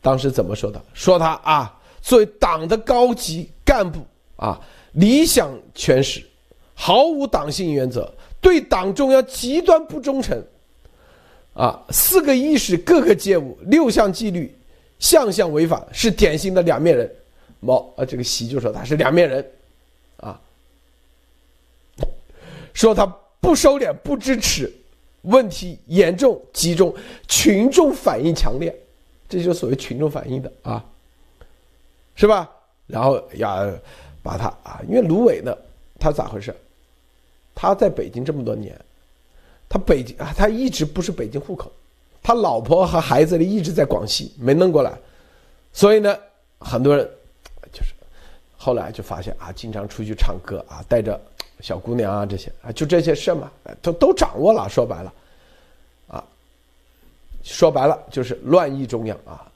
[0.00, 0.82] 当时怎么说的？
[0.94, 4.00] 说他啊，作为党的高级干部
[4.36, 4.58] 啊，
[4.92, 6.24] 理想全失，
[6.72, 8.10] 毫无党性原则，
[8.42, 10.44] 对党中央极端不忠诚，
[11.54, 14.54] 啊，四个意识，各个街舞，六项纪律。
[14.98, 17.12] 项项违法，是典型的两面人。
[17.58, 19.44] 毛啊，这个习就说他是两面人，
[20.18, 20.40] 啊，
[22.72, 23.04] 说他
[23.40, 24.72] 不收敛、不支持，
[25.22, 26.94] 问题严重、集中，
[27.26, 28.72] 群众反应强烈，
[29.28, 30.84] 这就是所谓群众反应的啊，
[32.14, 32.48] 是吧？
[32.86, 33.68] 然后要
[34.22, 35.52] 把他啊，因为卢伟呢，
[35.98, 36.54] 他咋回事？
[37.62, 38.76] 他在北京这么多年，
[39.68, 41.70] 他北京啊，他一直不是北京户口。
[42.20, 44.92] 他老婆和孩子呢一直在广西，没弄过来，
[45.72, 46.18] 所以呢，
[46.58, 47.08] 很多人
[47.72, 47.94] 就是
[48.56, 51.20] 后来就发现啊，经常出去唱歌啊，带着
[51.60, 53.48] 小姑娘啊这些啊，就这些事嘛，
[53.80, 54.68] 都都掌握了。
[54.68, 55.12] 说白了，
[56.08, 56.24] 啊，
[57.44, 59.46] 说白了就是乱意中央啊，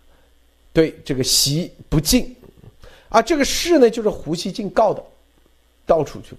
[0.72, 2.32] 对这个习不敬
[3.08, 5.02] 啊，这个事呢就是胡锡进告的，
[5.84, 6.36] 到处去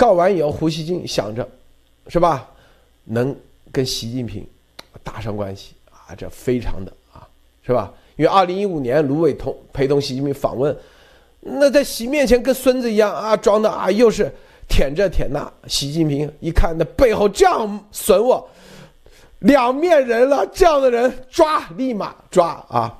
[0.00, 1.46] 告完以后，胡锡进想着
[2.08, 2.48] 是吧，
[3.04, 3.36] 能
[3.70, 4.46] 跟习近平。
[5.04, 7.28] 搭上关系啊，这非常的啊，
[7.62, 7.92] 是吧？
[8.16, 10.74] 因为二零一五年卢伟同陪同习近平访问，
[11.40, 14.32] 那在习面前跟孙子一样啊，装的啊，又是
[14.66, 15.52] 舔这舔那。
[15.66, 18.48] 习近平一看那背后这样损我，
[19.40, 22.98] 两面人了，这样的人抓，立马抓啊！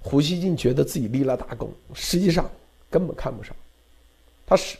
[0.00, 2.48] 胡锡进觉得自己立了大功，实际上
[2.90, 3.54] 根本看不上，
[4.44, 4.76] 他是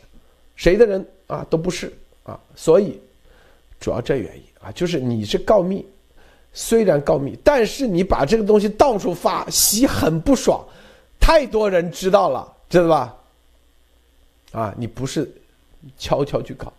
[0.55, 2.99] 谁的人啊都不是啊，所以
[3.79, 5.85] 主要这原因啊，就是你是告密。
[6.53, 10.65] 虽然告密，但是你把这个东西到处发，习很不爽，
[11.19, 13.15] 太多人知道了，知道吧？
[14.53, 15.29] 啊，你不是
[15.99, 16.73] 悄悄去告，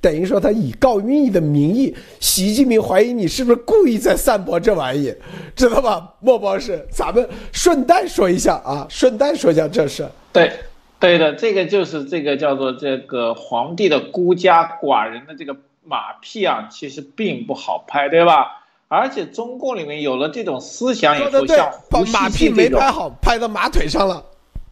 [0.00, 5.14] 等于说他以告密的名义，习近平怀疑你是不是故意在散播这玩意，
[5.54, 6.12] 知道吧？
[6.18, 10.08] 莫博士，咱们顺带说一下啊，顺带说一下这事。
[10.32, 10.52] 对，
[11.00, 18.58] 对的，这个就是这个叫做这个皇帝的孤家寡人的这个马屁啊，其实并不好拍，对吧？
[18.86, 24.26] 而且中共里面有了这种思想以后，像胡马屁没拍好，拍到马腿上了。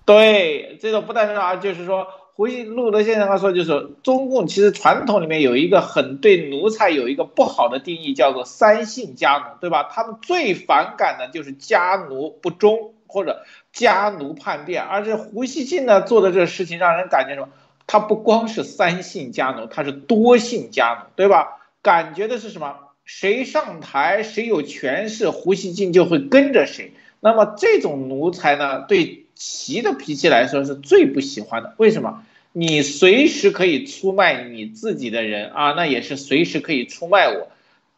[0.04, 9.84] 对，这个不但是啊，就是说胡锡路德先生他说，就是中共其实传统里面有一个很对奴才有一个不好的定义，叫做三姓家奴，对吧？
[9.84, 13.44] 他们最反感的就是家奴不忠或者
[13.78, 17.48] 家奴叛变，而且胡锡进呢做的这个事情让人感觉什么？
[17.86, 21.60] 他不光是三姓家奴，他是多姓家奴，对吧？
[21.80, 22.74] 感觉的是什么？
[23.04, 26.92] 谁上台，谁有权势，胡锡进就会跟着谁。
[27.20, 31.74] 那么这种奴才呢，对习的脾气来说是最不喜欢的。
[31.76, 32.24] 为什么？
[32.52, 37.48] 你随时可以出卖你自己的人啊，那也是随时可以出卖我。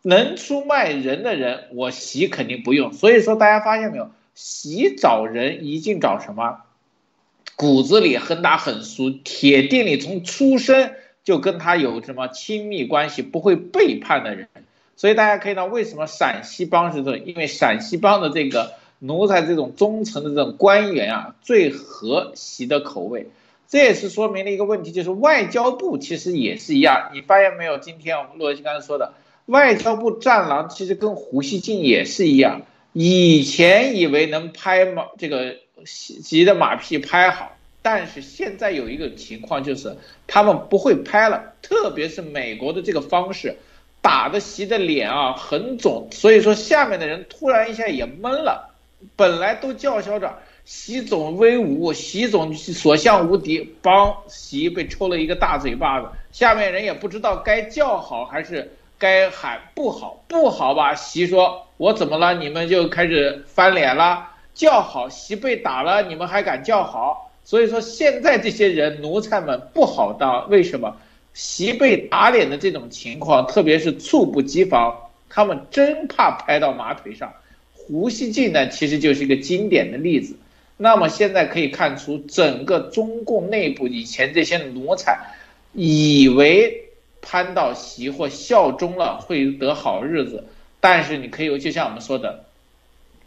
[0.02, 2.92] 能出卖人的人，我习肯定不用。
[2.92, 4.10] 所以说，大家发现没有？
[4.34, 6.60] 习找人一定找什么？
[7.56, 10.92] 骨子里很打很熟，铁定里从出生
[11.24, 14.48] 就跟他有什么亲密关系，不会背叛的人。
[14.96, 17.16] 所以大家可以呢，为什么陕西帮是这？
[17.18, 23.28] 因为陕西帮的这个奴才这种忠诚的这种官员啊，最合习的口味。
[23.68, 27.10] 这也是说明了一个问题，就是外交部其实也是一样。
[27.14, 27.78] 你发现没有？
[27.78, 29.12] 今天我们洛西刚才说的，
[29.46, 32.62] 外交部战狼其实跟胡锡进也是一样。
[32.92, 43.56] 以前以为能拍马这个习的马屁拍好，但是现在有一个情况就是他们不会拍了，特别是美国的这个方式。
[44.02, 48.74] 打的习的脸啊很肿，所以说下面的人突然一下也懵了，
[49.14, 60.94] 本来都叫嚣着习总威武，习总所向无敌，帮习被抽了一个大嘴巴子，下面人也不知道该叫好还是该喊不好，不好吧？
[60.94, 62.34] 习说：“我怎么了？
[62.34, 67.32] 你们就开始翻脸了。”叫好，习被打了，你们还敢叫好？
[67.44, 70.94] 所以说现在这些人奴才们不好当，为什么？
[71.32, 74.94] 习被打脸的这种情况，特别是猝不及防，
[75.30, 77.32] 他们真怕拍到马腿上。
[77.72, 80.36] 胡锡进呢，其实就是一个经典的例子。
[80.76, 85.18] 那么现在可以看出，整个中共内部以前这些奴才，
[85.72, 86.89] 以为
[87.22, 90.44] 攀到席或效忠了会得好日子，
[90.80, 92.44] 但是你可以就像我们说的，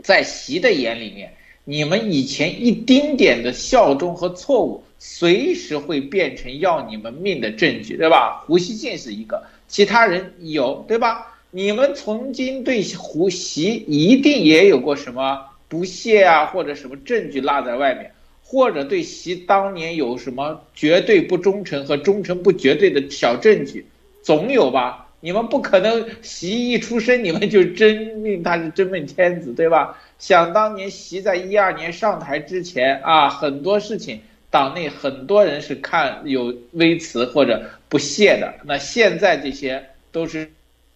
[0.02, 8.44] 在席的眼里面，你们以前一丁点的效忠和错误，随时会变成要你们命的证据，对吧？
[8.46, 11.38] 胡锡进是一个，其他人有，对吧？
[11.52, 15.46] 你们曾经对胡习一定也有过什么？
[15.70, 18.13] 不屑啊，或者什么证据落在外面，
[18.54, 23.84] 或者对习当年有什么绝对不忠诚和忠诚不绝对的小证据，
[24.22, 25.08] 总有吧？
[25.22, 29.98] 你们不可能习一出生你们就真命他是真命天子，对吧？
[30.20, 40.48] 想当年习在一二年上台之前啊，很多事情党内很多人是看有微词或者不屑的，那现在这些都是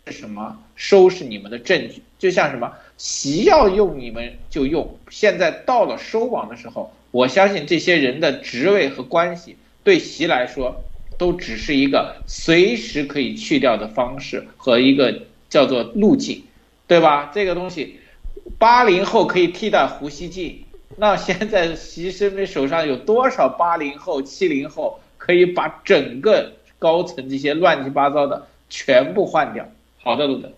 [0.05, 2.03] 什么收拾你们的证据？
[2.19, 2.71] 就像什么？
[2.97, 10.83] 习要用你们就用，现在到了收网的时候，我相信这些人的职位和关系对习来说，
[11.17, 16.43] 都只是一个随时可以去掉的方式和一个叫做路径，
[16.87, 17.31] 对吧？
[17.33, 17.99] 这个东西，
[18.57, 20.63] 八零后可以替代胡锡进，
[20.97, 29.67] 那现在习身边手上有多少八零后、七零后可以把整个高层这些乱七八糟的全部换掉？
[30.03, 30.51] 好的，路德，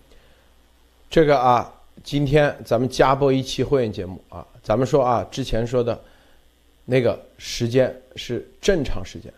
[1.10, 1.74] 这个啊。
[2.02, 6.02] 今天咱们加播一期会员节目啊，咱们说啊，之前说的，
[6.90, 9.32] 那个时间是正常时间，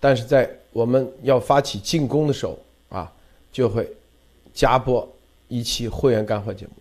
[0.00, 2.58] 但是在我们要发起进攻的时候
[2.88, 3.12] 啊，
[3.52, 3.88] 就会
[4.52, 5.08] 加播
[5.46, 6.72] 一期会员干货节目，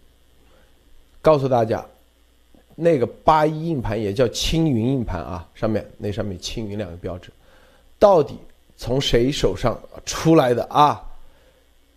[1.21, 1.85] 告诉大家，
[2.73, 7.29] 那个八一硬盘也叫青云硬盘啊，上面那上面青云两个标志，
[7.99, 8.35] 到底
[8.75, 10.99] 从谁手上出来的啊？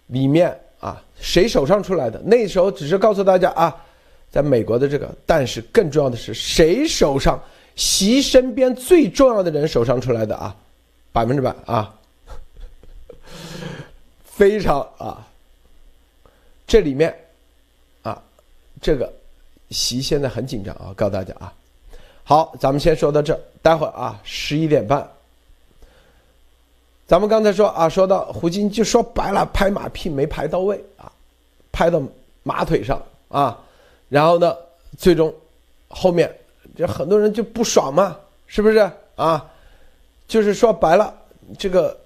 [0.09, 0.55] 里面。
[0.81, 2.19] 啊，谁手上出来的？
[2.23, 3.85] 那时候只是告诉大家啊，
[4.31, 7.39] 在美国的这个，但是更重要的是谁手上，
[7.81, 10.55] 习身边最重要的人手上出来的啊，
[11.13, 11.95] 百分之百啊，
[14.23, 15.27] 非常啊，
[16.67, 17.19] 这里面
[18.03, 18.23] 啊，
[18.83, 19.11] 这个
[19.71, 21.51] 习现在很紧张啊，告诉大家啊，
[22.23, 25.11] 好，咱们先说到这，待会儿啊，十一点半。
[27.07, 31.11] 咱们刚才说啊，说到胡金，就说白了，拍马屁没拍到位啊，
[31.73, 31.99] 拍到
[32.43, 33.59] 马腿上啊，
[34.11, 34.55] 然后呢，
[34.99, 35.35] 最终
[35.89, 36.31] 后面
[36.81, 38.17] 这很多人就不爽嘛，
[38.47, 39.47] 是不是啊？
[40.27, 41.15] 就是说白了，
[41.59, 42.01] 这个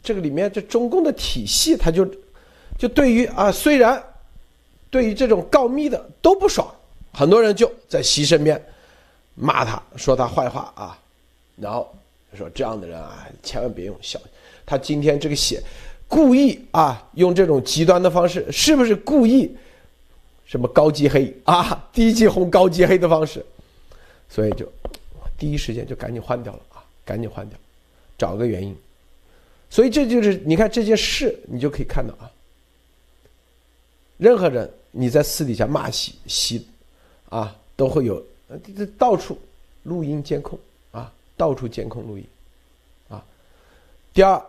[0.00, 2.08] 这个里面这中共的体系，他就
[2.78, 4.00] 就对于啊，虽然
[4.90, 6.72] 对于这种告密的都不爽，
[7.12, 8.62] 很多人就在习身边
[9.34, 10.96] 骂他，说他坏话啊，
[11.56, 11.92] 然后
[12.34, 14.20] 说这样的人啊，千万别用小。
[14.64, 15.60] 他今天这个写，
[16.06, 19.50] 故意啊，用这种极端的方式，是不是故意？
[20.44, 23.44] 什么高级黑啊，低级红高级黑的方式，
[24.32, 24.66] 所以就
[25.36, 27.58] 第一时间就赶紧换掉了啊，赶紧换掉，
[28.16, 28.74] 找个原因。
[29.68, 32.30] 所以这就是你看这件事，你就可以看到啊，
[34.16, 36.66] 任何人你在私底下骂习习
[37.28, 38.24] 啊，都会有
[38.74, 39.38] 这到处
[39.82, 40.58] 录音监控
[40.92, 42.26] 啊，到处监控录音
[43.10, 43.22] 啊。
[44.14, 44.42] 第二。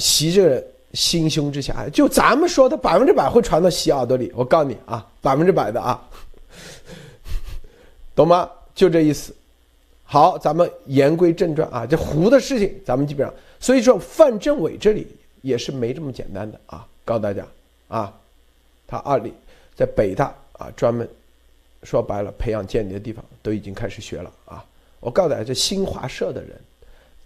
[0.00, 4.30] 习这个人心胸之狭，就咱们说的百分之百会传到习耳朵里。
[4.32, 6.08] 我告诉你啊，百分之百的啊，
[8.14, 8.48] 懂吗？
[8.78, 9.34] 就这意思。
[10.04, 15.04] 好，咱们言归正传啊，这胡的事情咱们基本上，所以说范政委这里
[15.42, 16.86] 也是没这么简单的啊。
[17.04, 17.44] 告诉大家
[17.88, 18.14] 啊，
[18.86, 19.34] 他二里
[19.74, 21.08] 在北大啊，专门
[21.82, 24.64] 说白了培养间谍的地方都已经开始学了啊。
[25.00, 26.56] 我告诉大家，这新华社的人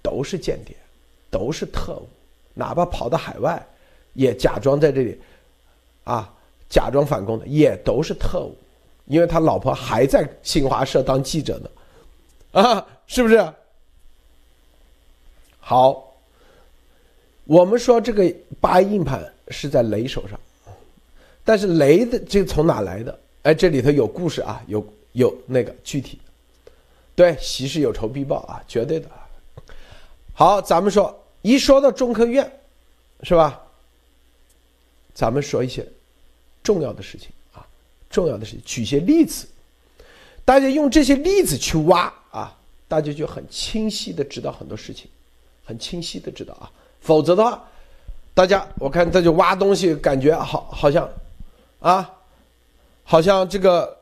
[0.01, 0.75] 都是间谍，
[1.31, 2.09] 都是特务。
[2.55, 3.65] 哪怕跑到海外，
[4.15, 5.21] 也假装在这里，
[6.05, 6.33] 啊，
[6.71, 8.57] 假装反攻的也都是特务，
[9.13, 13.47] 因为他老婆还在新华社当记者呢，啊，是不是？
[15.61, 16.15] 好，
[17.45, 20.41] 我们说这个八硬盘是在雷手上，
[21.45, 23.21] 但是雷的这从哪来的？
[23.43, 24.83] 哎，这里头有故事啊，有
[25.13, 26.19] 有那个具体，
[27.15, 29.11] 对，习是有仇必报啊，绝对的。
[30.33, 31.15] 好，咱们说。
[31.43, 32.51] 一说到中科院，
[33.25, 33.61] 是吧？
[35.13, 35.85] 咱们说一些
[36.63, 37.31] 重要的事情，
[38.13, 39.49] 重要的事情，举些例子。
[40.45, 42.57] 大家用这些例子去挖啊，
[42.87, 45.09] 大家就很清晰的知道很多事情，
[45.65, 46.71] 很清晰的知道啊。
[47.01, 47.65] 否则的话，
[48.35, 51.09] 大家我看他就挖东西，感觉好好像，
[51.81, 52.11] 啊，
[53.03, 53.97] 好像这个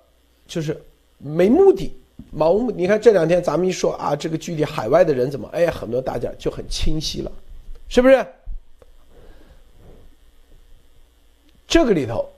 [0.46, 0.78] 就是
[1.18, 1.94] 没目的，
[2.34, 2.70] 盲目。
[2.70, 7.30] 你看这两天咱们一说啊，这个距离海外的人怎么，哎，很多大家就很清晰了，
[7.88, 8.26] 是不是？
[11.68, 12.28] 这个里头，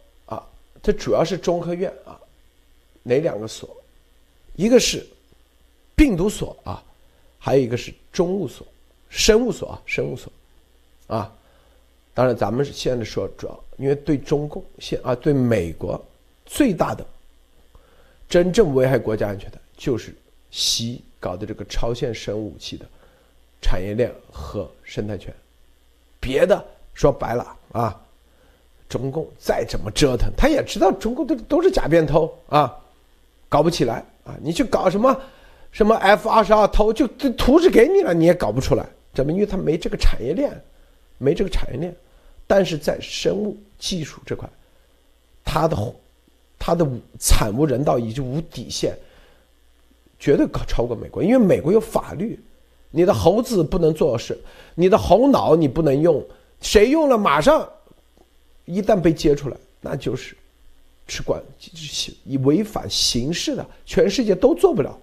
[0.82, 2.18] 这主要是中科院啊，
[3.04, 3.68] 哪两个所？
[4.56, 5.06] 一个是
[5.94, 6.82] 病毒所啊，
[7.38, 8.66] 还有一个是中物所、
[9.08, 10.32] 生物所啊，生物所
[11.06, 11.32] 啊。
[12.12, 16.04] 当然，咱们现在说主要，因为对中共现啊，对美国
[16.44, 17.06] 最大的
[18.28, 20.12] 真正危害国家安全的，就是
[20.50, 22.84] 习搞的这个超限生物武器的
[23.62, 25.32] 产业链和生态圈。
[26.20, 26.62] 别的
[26.92, 28.04] 说白了啊。
[28.93, 32.76] 中共再怎么折腾，他也知道中共都都是假变偷啊，
[33.49, 34.36] 搞不起来啊！
[34.43, 35.18] 你去搞什么
[35.70, 38.86] 什么 F 二十二偷，就这图纸给你了，你也搞不出来。
[39.14, 39.32] 怎么？
[39.32, 40.53] 因为他没这个产业链，
[41.16, 41.97] 没这个产业链。
[42.47, 44.47] 但是在生物技术这块，
[45.43, 45.95] 他的
[46.59, 46.86] 他的
[47.18, 48.95] 惨无人道以及无底线，
[50.18, 51.22] 绝对超超过美国。
[51.22, 52.38] 因为美国有法律，
[52.90, 54.38] 你的猴子不能做事，
[54.74, 56.22] 你的猴脑你不能用，
[56.61, 57.66] 谁用了马上。
[58.64, 60.36] 一旦被揭出来，那就是
[61.08, 61.42] 是管
[62.24, 64.96] 以违反刑事的，全世界都做不了，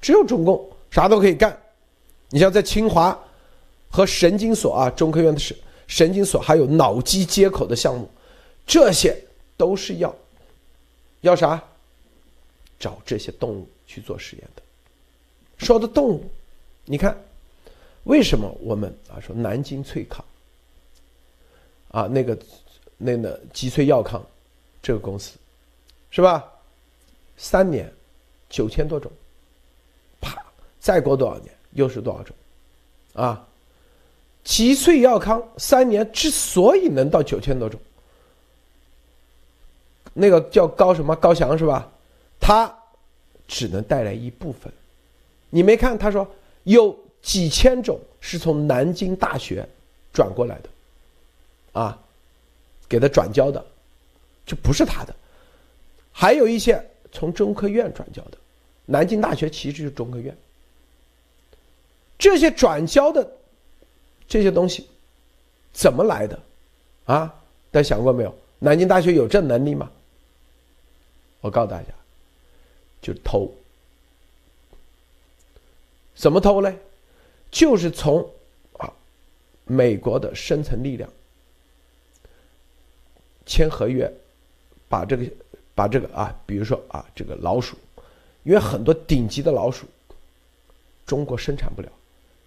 [0.00, 1.58] 只有中共啥都可以干。
[2.28, 3.18] 你像在清华
[3.88, 5.56] 和神经所啊，中科院的神
[5.86, 8.06] 神经所，还有脑机接口的项目，
[8.66, 9.16] 这些
[9.56, 10.14] 都是要
[11.22, 11.62] 要啥？
[12.78, 14.62] 找这些动物去做实验的。
[15.56, 16.30] 说的动物，
[16.84, 17.16] 你看
[18.04, 20.22] 为什么我们啊说南京翠康
[21.90, 22.38] 啊那个？
[22.96, 24.24] 那个吉萃药康，
[24.82, 25.36] 这个公司，
[26.10, 26.44] 是吧？
[27.36, 27.92] 三年，
[28.48, 29.12] 九千多种，
[30.20, 30.42] 啪，
[30.80, 32.34] 再过多少年又是多少种，
[33.12, 33.46] 啊？
[34.42, 37.78] 吉萃药康三年之所以能到九千多种，
[40.14, 41.90] 那个叫高什么高翔是吧？
[42.40, 42.72] 他
[43.48, 44.72] 只能带来一部分，
[45.50, 46.26] 你没看他说
[46.62, 49.68] 有几千种是从南京大学
[50.12, 50.68] 转过来的，
[51.80, 52.02] 啊？
[52.88, 53.64] 给他转交的，
[54.44, 55.14] 就不是他的，
[56.12, 58.38] 还有一些从中科院转交的，
[58.84, 60.36] 南京大学其实就是中科院。
[62.18, 63.30] 这些转交的
[64.26, 64.88] 这些东西
[65.72, 66.38] 怎么来的？
[67.04, 67.34] 啊，
[67.70, 68.34] 大家想过没有？
[68.58, 69.90] 南京大学有这能力吗？
[71.40, 71.88] 我告诉大家，
[73.02, 73.52] 就偷。
[76.14, 76.74] 怎么偷嘞？
[77.50, 78.26] 就是从
[78.78, 78.90] 啊
[79.64, 81.08] 美国的深层力量。
[83.46, 84.12] 签合约，
[84.88, 85.24] 把这个，
[85.74, 87.76] 把这个啊，比如说啊，这个老鼠，
[88.42, 89.86] 因为很多顶级的老鼠，
[91.06, 91.88] 中国生产不了，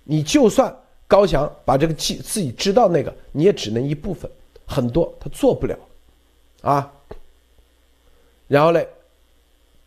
[0.04, 0.76] 你就算
[1.08, 4.30] 高翔把这个技自己知道那个，你也只能一部分，
[4.68, 5.78] 很多他做不了，
[6.62, 6.92] 啊，
[8.48, 8.88] 然后嘞，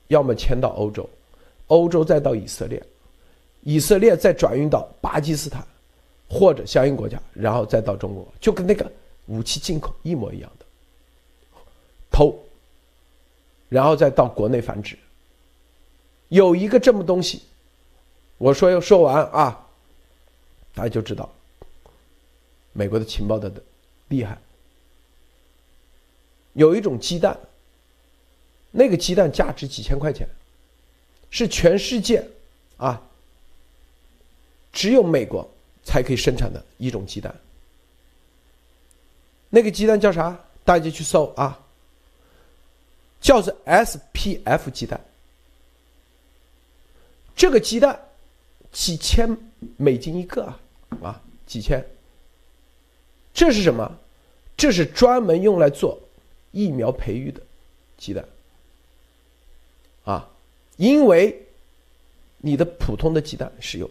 [0.09, 1.09] 要么迁到欧洲，
[1.67, 2.83] 欧洲再到以色列，
[3.61, 5.63] 以色列再转运到巴基斯坦
[6.29, 8.91] 或者相应国家，然后再到中国，就跟那个
[9.27, 10.62] 武器进口一模一样的。
[12.13, 12.39] 偷，
[13.69, 14.97] 然后再到国内繁殖。
[16.29, 17.43] 有一个这么东西，
[18.39, 19.67] 我说要说完啊，
[20.75, 21.31] 大家就知道
[22.73, 23.53] 美国的情报的
[24.09, 24.39] 厉害。
[26.53, 27.39] 有一种鸡蛋，
[28.71, 30.29] 那个鸡蛋价值几千块钱，
[31.31, 32.23] 是全世界
[32.77, 33.03] 啊
[34.71, 35.49] 只有美国
[35.83, 37.35] 才可以生产的一种鸡蛋。
[39.51, 40.39] 那个鸡蛋叫啥？
[40.65, 41.59] 大家去搜啊。
[43.23, 45.01] 叫做 SPF 鸡蛋，
[47.37, 47.99] 这个鸡蛋
[48.73, 49.35] 几千
[49.77, 50.61] 美金一个啊，
[51.03, 51.83] 啊，几千。
[53.33, 53.99] 这是什么？
[54.57, 55.99] 这是专门用来做
[56.51, 57.41] 疫苗培育的
[57.97, 58.25] 鸡蛋，
[60.05, 60.29] 啊，
[60.77, 61.41] 因为
[62.39, 63.89] 你的普通的鸡蛋是有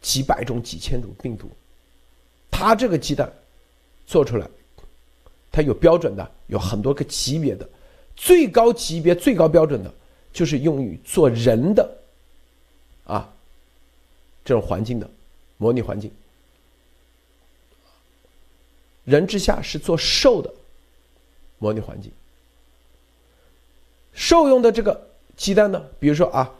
[0.00, 1.50] 几百种、几千种病毒，
[2.50, 3.30] 它这个鸡蛋
[4.06, 4.48] 做出来，
[5.52, 7.68] 它有标准的，有很多个级别的。
[8.22, 9.90] 最高级别、最高标准的，
[10.30, 11.90] 就是用于做人的，
[13.06, 13.26] 啊，
[14.44, 15.08] 这种环境的
[15.56, 16.12] 模拟环境。
[19.06, 20.52] 人之下是做兽的
[21.58, 22.12] 模拟环境。
[24.12, 26.52] 兽用的这个鸡蛋呢，比如说啊，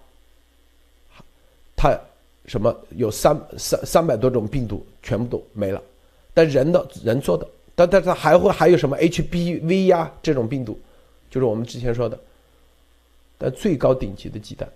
[1.76, 1.94] 它
[2.46, 5.82] 什么有三三三百多种病毒全部都没了，
[6.32, 10.80] 但人的人做的，但但是还会还有什么 HBV 呀这种病毒。
[11.30, 12.18] 就是我们之前说的，
[13.38, 14.68] 但最高顶级的鸡蛋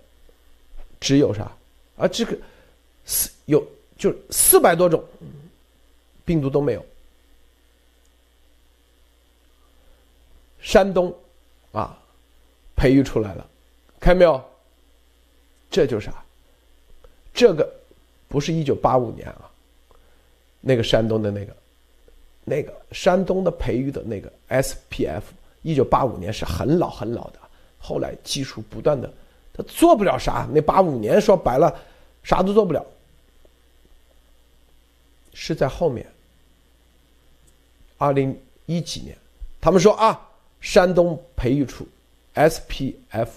[0.99, 1.51] 只有啥？
[1.97, 2.37] 啊，这个
[3.05, 3.65] 四有
[3.97, 5.03] 就四百多种
[6.23, 6.85] 病毒都没有。
[10.61, 11.15] 山东
[11.71, 11.97] 啊，
[12.75, 13.47] 培育出来了，
[13.99, 14.43] 看到没有？
[15.69, 16.25] 这就是啥？
[17.33, 17.71] 这个
[18.27, 19.51] 不是一九八五年啊，
[20.61, 21.55] 那个山东的那个，
[22.43, 25.21] 那个山东的培育的那个 SPF，
[25.65, 27.39] 一九八五年是很老很老的，
[27.79, 29.11] 后来技术不断的，
[29.51, 30.47] 他做不了啥。
[30.53, 31.75] 那八五年说白了，
[32.23, 32.85] 啥都做不了，
[35.33, 36.05] 是在后面，
[37.97, 39.17] 二零一几年，
[39.59, 40.29] 他们说啊，
[40.61, 41.87] 山东培育出
[42.35, 43.29] SPF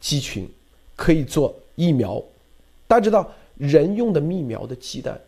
[0.00, 0.48] 鸡群。
[0.94, 2.22] 可以做疫苗，
[2.86, 5.20] 大家知道人用的疫苗的鸡蛋，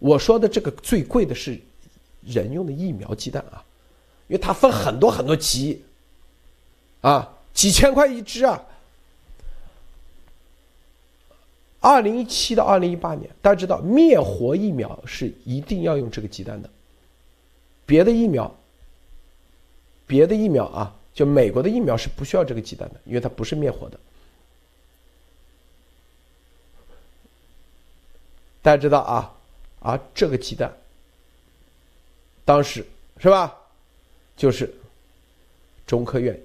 [0.00, 1.60] 我说的这个最贵的是
[2.24, 3.62] 人用的疫苗鸡蛋啊，
[4.28, 5.82] 因为它分很多很多级，
[7.00, 8.64] 啊，几千块一只啊。
[11.80, 16.68] 二零一七到二零一八年，大家知道灭活疫苗是一定要用这个鸡蛋的，
[17.86, 18.52] 别的疫苗，
[20.06, 23.98] 别的疫苗啊，就美国的疫苗是不需要这个鸡蛋的，因为它不是灭活的。
[28.60, 29.34] 大家知道啊，
[29.80, 30.76] 啊，这个鸡蛋，
[32.44, 32.84] 当时
[33.18, 33.57] 是吧？
[34.38, 34.72] 就是
[35.84, 36.40] 中科院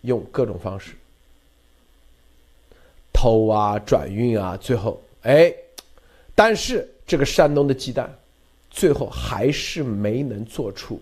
[0.00, 0.94] 用各种方式
[3.12, 5.54] 偷啊、转运啊，最后哎，
[6.34, 8.10] 但是这个山东的鸡蛋
[8.70, 10.98] 最后还是没能做出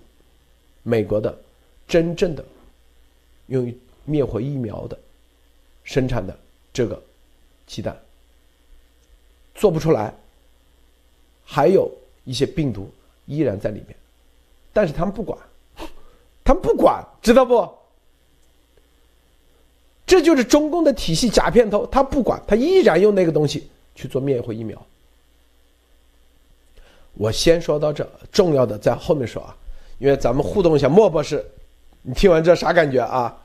[0.82, 1.38] 美国的
[1.86, 2.44] 真正的
[3.46, 4.98] 用于灭活疫苗的
[5.84, 6.36] 生产的
[6.72, 7.00] 这个
[7.66, 7.96] 鸡蛋，
[9.54, 10.12] 做不出来。
[11.44, 11.90] 还有
[12.24, 12.90] 一些病毒
[13.24, 13.96] 依然在里面，
[14.72, 15.38] 但是他们不管，
[16.48, 17.68] 他们不管，知道不？
[20.06, 24.82] 这就是中共的体系假片头，他不管，他依然用那个东西去做灭活疫苗。
[27.18, 29.54] 我先说到这，重要的在后面说啊，
[29.98, 31.44] 因为咱们互动一下，莫博士，
[32.00, 33.36] 你听完这啥感觉啊？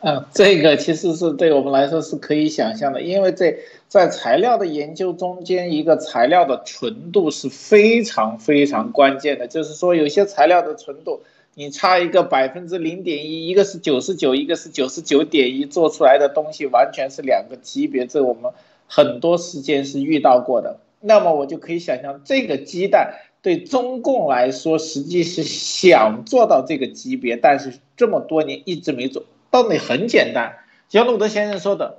[0.00, 9.46] 嗯，这个其实是对我们来说是可以想象的，因为在在材料的研究中间，一个材料的纯度是非常非常关键的。
[9.46, 11.20] 就是说，有些材料的纯度，
[11.54, 18.06] 你差一个百分之零点一，一个是九十九，一个是九十九点一，做出来的东西完全是两个级别。
[18.06, 18.52] 这我们
[18.86, 20.78] 很多时间是遇到过的。
[21.00, 29.24] 那么我就可以想象，这个鸡蛋对中共来说，实际是想做到这个级别，但是这么多年一直没做。
[29.50, 31.98] 道理很简单，像路德先生说的，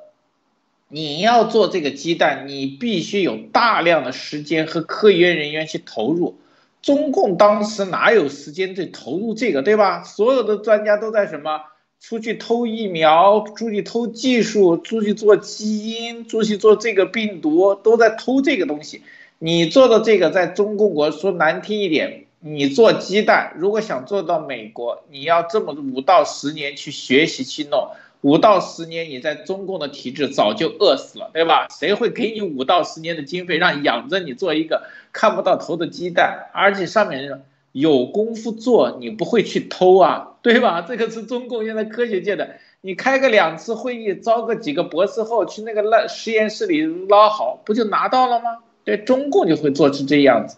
[0.87, 6.37] 你要做这个鸡蛋，你必须有大量的时间和科研人员去投入。
[6.82, 10.03] 中共当时哪有时间去投入这个，对吧？
[10.03, 11.61] 所有的专家都在什么？
[11.99, 19.03] 出去偷疫苗，出去偷技术，出去做基因，出去做这个病毒，都在偷这个东西。
[19.38, 22.25] 你做的这个，在中共国说难听一点。
[22.43, 27.89] 你做鸡蛋，如果想做到美国，你要这么五到十年去学习去弄，
[28.22, 31.67] 五到十年你在中共的体制早就饿死了，对吧？
[31.69, 36.49] 谁会给你五到十年的经费让养着你做一个看不到头的鸡蛋？
[36.53, 37.41] 而且上面
[37.72, 40.82] 有功夫做，你不会去偷啊，对吧？
[40.82, 48.59] 这个是中共现在科学界的，你开个两次会议，招个几个博士后去那个烂实验室里捞好，不就拿到了吗？
[48.84, 50.57] 对，中共就会做成这样子。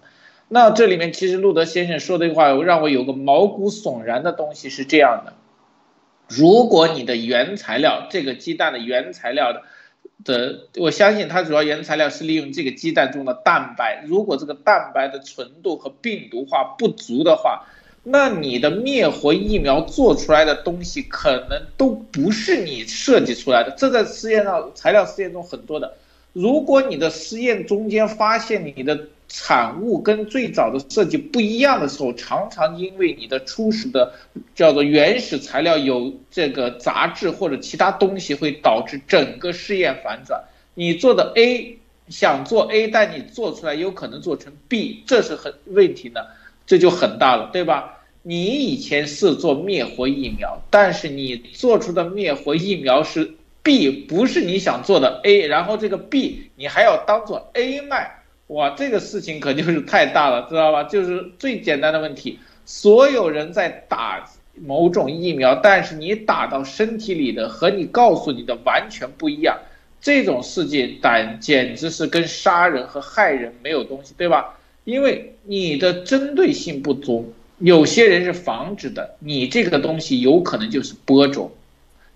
[0.50, 5.34] 那这里面其实路德先生说的话，让我有个毛骨悚然的东西是这样的：
[6.38, 9.64] 如果你的原材料，这个鸡蛋的原材料的
[10.24, 14.04] 的，我相信它主要原材料是利用这个鸡蛋中的蛋白。
[14.08, 17.66] 如果这个蛋白的纯度和病毒化不足的话，
[18.04, 23.72] 那你的灭活疫苗做出来的东西可能都不是你设计出来的。
[23.78, 25.96] 这在实验上材料实验中很多的。
[26.34, 34.14] 如果你的实验中间发现你的产物跟最早的设计不一样的时候，常常因为你的初始的
[34.54, 40.44] 叫做原始材料有这个杂质或者其他东西，会导致整个试验反转。
[40.74, 41.78] 你做的 A
[42.10, 46.22] 想做 A，但你做出来有可能做成 B，这是很问题呢，
[46.66, 48.00] 这就很大了，对吧？
[48.24, 53.34] 你以前是做灭活疫苗，但是你做出的灭活疫苗是
[53.64, 58.20] B，不是你想做的 A，然后这个 B 你还要当做 A 卖。
[58.48, 60.84] 哇，这个事情可就是太大了，知道吧？
[60.84, 64.30] 就是最简单的问题，所有人在打
[64.62, 69.58] 某种疫苗，但是你打到身体里的和你告诉你的完全不一样，
[70.02, 74.60] 这种事情胆简直是跟杀人和害人没有东西，对吧？
[74.84, 81.50] 因为你的针对性不足，有些人是防止的，你这个东西有可能就是播种，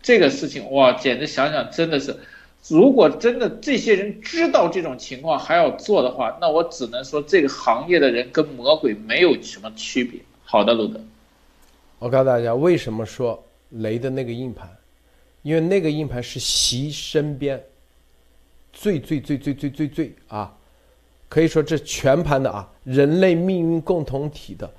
[0.08, 2.16] 这个事情哇，简直想想真的是，
[2.70, 10.22] 如果真的这些人知道这种情况还要做的话，那我只能说这个行业的人跟魔鬼没有什么区别。
[10.46, 10.98] 好的，路德，
[12.00, 14.70] 我告诉大家为什么说雷的那个硬盘，
[15.42, 17.62] 因为那个硬盘是习身边
[18.72, 20.56] 最最最最最最最啊，
[21.28, 24.72] 可以说这全盘的啊，人类命运共同体的。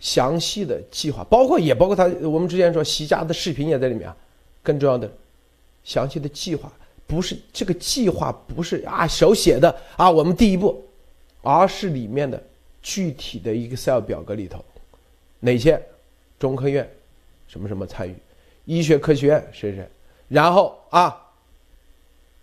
[0.00, 4.16] 详细的计划，包括也包括他，我们之前说习家的视频也在里面啊。
[4.62, 5.10] 更重要的，
[5.84, 6.72] 详细的计划
[7.06, 10.84] 不是这个计划不是啊手写的啊，我们第一步，
[11.42, 12.42] 而是里面的
[12.82, 14.64] 具体的 Excel 表格里头，
[15.40, 15.80] 哪些
[16.38, 16.88] 中科院
[17.46, 18.14] 什么什么参与，
[18.64, 19.88] 医学科学院谁谁，
[20.28, 21.16] 然后啊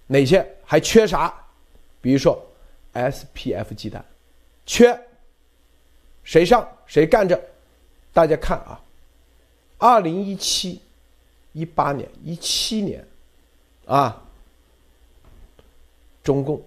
[0.07, 1.33] 哪些还缺啥，
[2.01, 2.43] 比如说
[2.93, 4.03] SPF 鸡蛋
[4.65, 4.99] 缺。
[6.27, 7.39] 谁上谁干着，
[8.11, 8.81] 大家看啊，
[9.77, 10.81] 二零一七、
[11.55, 13.07] 一八年、一七年，
[13.85, 14.21] 啊，
[16.21, 16.61] 中共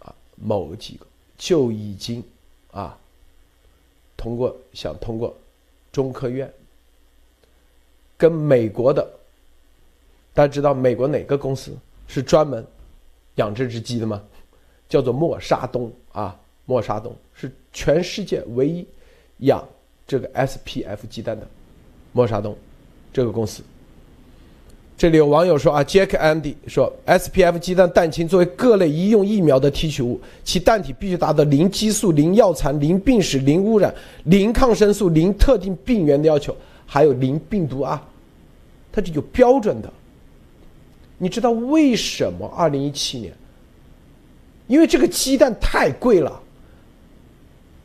[0.00, 2.24] 啊某几个就已经
[2.70, 2.98] 啊
[4.16, 5.36] 通过想通过
[5.92, 6.50] 中科院
[8.16, 9.06] 跟美国的，
[10.32, 11.76] 大家知道美国哪个公司
[12.08, 12.66] 是专门
[13.34, 14.24] 养这只鸡的吗？
[14.88, 16.38] 叫做默沙东啊。
[16.64, 18.86] 默沙东是全世界唯一
[19.38, 19.68] 养
[20.06, 21.46] 这个 SPF 鸡蛋的
[22.12, 22.56] 默沙东
[23.12, 23.64] 这个公司。
[25.02, 33.92] 这里有网友说啊，Jack Andy 说，SPF 鸡蛋蛋清作为各类医用疫苗的提取物，其蛋体必须达到零激素、零药残、零病史、零污染、
[34.26, 38.00] 零抗生素、零特定病原的要求，还有零病毒啊，
[38.92, 39.92] 它是有标准的。
[41.18, 43.34] 你知道为什么二零一七年？
[44.68, 46.40] 因为这个鸡蛋太贵了。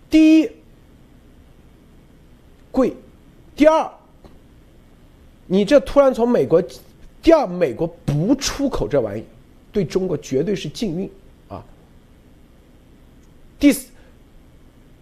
[0.08, 0.52] 第一，
[2.72, 2.92] 贵；
[3.56, 3.90] 第二，
[5.48, 6.62] 你这突然从美国；
[7.28, 9.26] 第二，美国不出口这玩意，
[9.70, 11.12] 对中国绝对是禁运
[11.50, 11.62] 啊。
[13.60, 13.90] 第四，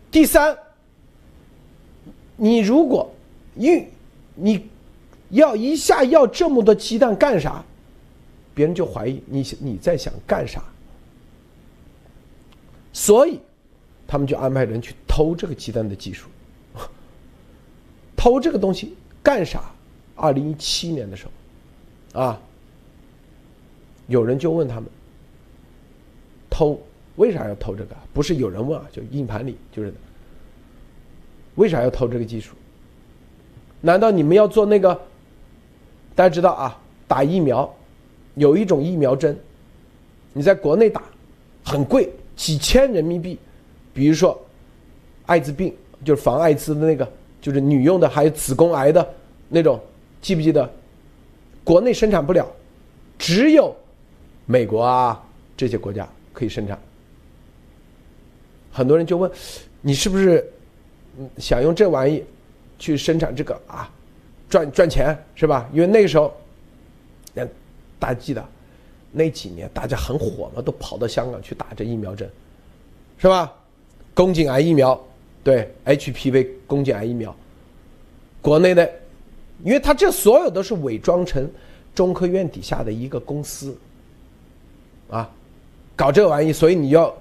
[0.09, 0.57] 第三，
[2.35, 3.13] 你如果
[3.57, 3.87] 运，
[4.33, 4.67] 你
[5.29, 7.63] 要一下要这么多鸡蛋干啥？
[8.55, 10.63] 别人就怀疑你你在想干啥，
[12.91, 13.39] 所以。
[14.07, 16.27] 他们就安排人去偷这个鸡蛋的技术，
[18.17, 19.61] 偷这个东西干啥？
[20.15, 21.31] 二零一七年的时候，
[22.15, 22.39] 啊，
[24.07, 24.85] 有人就问他们，
[26.49, 26.79] 偷
[27.17, 27.95] 为啥要偷这个？
[28.13, 29.93] 不是有人问啊，就硬盘里就是，
[31.55, 32.55] 为啥要偷这个技术？
[33.81, 34.99] 难道你们要做那个？
[36.15, 37.71] 大家知道啊，打疫苗
[38.35, 39.37] 有一种疫苗针，
[40.31, 41.03] 你在国内打
[41.63, 43.37] 很贵，几千人民币。
[43.93, 44.41] 比如说，
[45.25, 47.09] 艾滋病就是防艾滋的那个，
[47.41, 49.13] 就是女用的，还有子宫癌的
[49.49, 49.77] 那种，
[50.21, 50.69] 记不记得？
[51.65, 52.49] 国内生产不了，
[53.19, 53.75] 只有
[54.45, 55.21] 美国啊
[55.57, 56.79] 这些国家可以生产。
[58.71, 59.29] 很多人就问，
[59.81, 60.49] 你是不是
[61.37, 62.23] 想用这玩意
[62.77, 63.89] 去生产这个啊，
[64.49, 65.67] 赚赚钱是吧？
[65.73, 66.33] 因为那个时候，
[67.97, 68.45] 大家记得
[69.11, 72.29] 那几年大家很火嘛，都跑到香港去打这疫苗针，
[73.17, 73.51] 是吧？
[74.13, 75.01] 宫颈癌疫苗，
[75.43, 77.35] 对 HPV 宫颈癌疫苗，
[78.41, 78.89] 国内的，
[79.63, 81.49] 因为他这所有都是伪装成
[81.93, 83.75] 中科院底下的一个公司，
[85.09, 85.29] 啊，
[85.95, 87.15] 搞这玩意，所以你要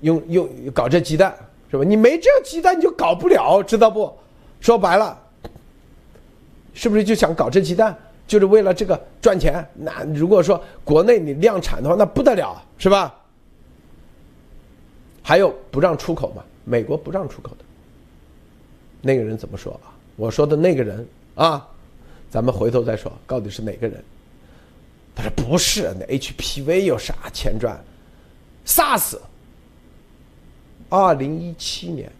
[0.00, 1.34] 用用搞这鸡蛋
[1.70, 1.84] 是吧？
[1.84, 4.12] 你没这鸡蛋你就搞不了，知道不？
[4.60, 5.18] 说白了，
[6.74, 9.64] 是不是就想搞这鸡蛋，就是为了这个赚钱？
[9.74, 13.14] 那如果说国内你量产的话，那不得了，是吧？
[15.22, 16.42] 还有不让出口嘛？
[16.64, 17.64] 美国不让出口的，
[19.02, 19.94] 那个人怎么说啊？
[20.16, 21.68] 我说的那个人啊，
[22.30, 24.02] 咱们回头再说，到底是哪个人？
[25.14, 27.82] 他说不是，那 HPV 有啥钱赚
[28.66, 29.16] ？SARS，
[30.90, 32.12] 二零一七年，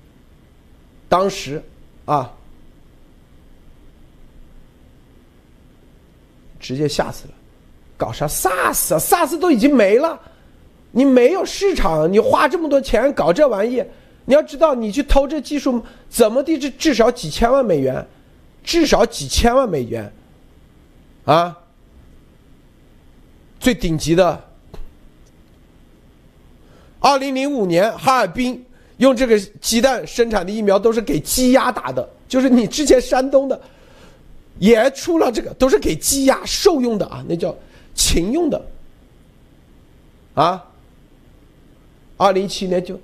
[1.09, 1.63] 当时
[2.07, 2.33] 啊，
[6.59, 7.35] 直接吓死了，
[7.99, 10.19] 搞啥 SARS？SARS 都已经没了。
[10.93, 13.85] 你没有市场，你花这么多钱搞这玩意，
[14.25, 18.07] 你要知道，你去偷这技术，怎么地至至少几千万美元，
[18.67, 20.12] 至少几千万美元，
[21.25, 21.57] 啊，
[23.61, 24.45] 最顶级的。
[26.99, 28.62] 二零零五年，哈尔滨
[28.97, 33.59] 用这个鸡蛋生产的疫苗都是给鸡鸭打的，就是你之前山东的，
[34.59, 37.57] 也出了这个，都是给鸡鸭兽用的啊，那叫
[37.95, 38.61] 禽用的，
[40.35, 40.62] 啊。
[42.17, 42.99] 二零一七年就，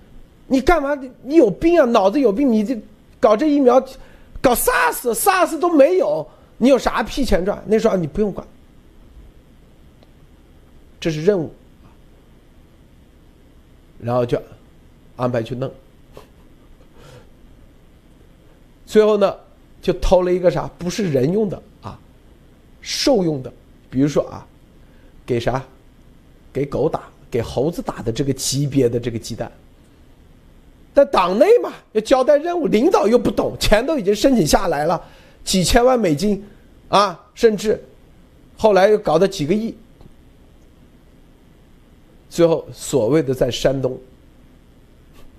[0.49, 0.99] 你干嘛？
[1.23, 1.85] 你有病啊？
[1.85, 2.51] 脑子有病？
[2.51, 2.77] 你这
[3.21, 3.81] 搞这疫苗，
[4.43, 6.29] 搞 SARS，SARS 都没有，
[6.59, 7.63] 你有啥屁钱赚？
[7.67, 8.47] 那时候你不用管，
[11.01, 11.55] 这是任务，
[14.01, 14.43] 然后就
[15.17, 15.73] 安排去弄，
[18.85, 19.35] 最后呢，
[19.81, 20.69] 就偷了一个啥？
[20.77, 21.99] 不是人用的啊，
[22.81, 23.53] 兽用的，
[23.89, 24.45] 比如说啊，
[25.25, 25.65] 给啥？
[26.53, 29.51] 给狗打，给猴子打的这个级别的这个鸡蛋。
[30.95, 35.03] 在党内嘛，要交代任务，领导又不懂，钱都已经申请下来了，
[35.43, 36.45] 几千万美金，
[36.89, 37.83] 啊，甚至
[38.59, 39.75] 后来又搞到几个亿，
[42.29, 43.99] 最后所谓的在山东，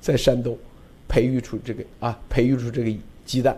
[0.01, 0.57] 在山东
[1.07, 2.91] 培育出这个啊，培育出这个
[3.23, 3.55] 鸡蛋，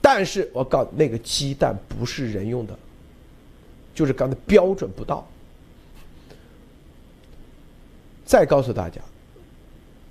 [0.00, 2.78] 但是我告那个鸡蛋不是人用的，
[3.92, 5.26] 就是刚才标准不到。
[8.24, 9.00] 再告诉大家。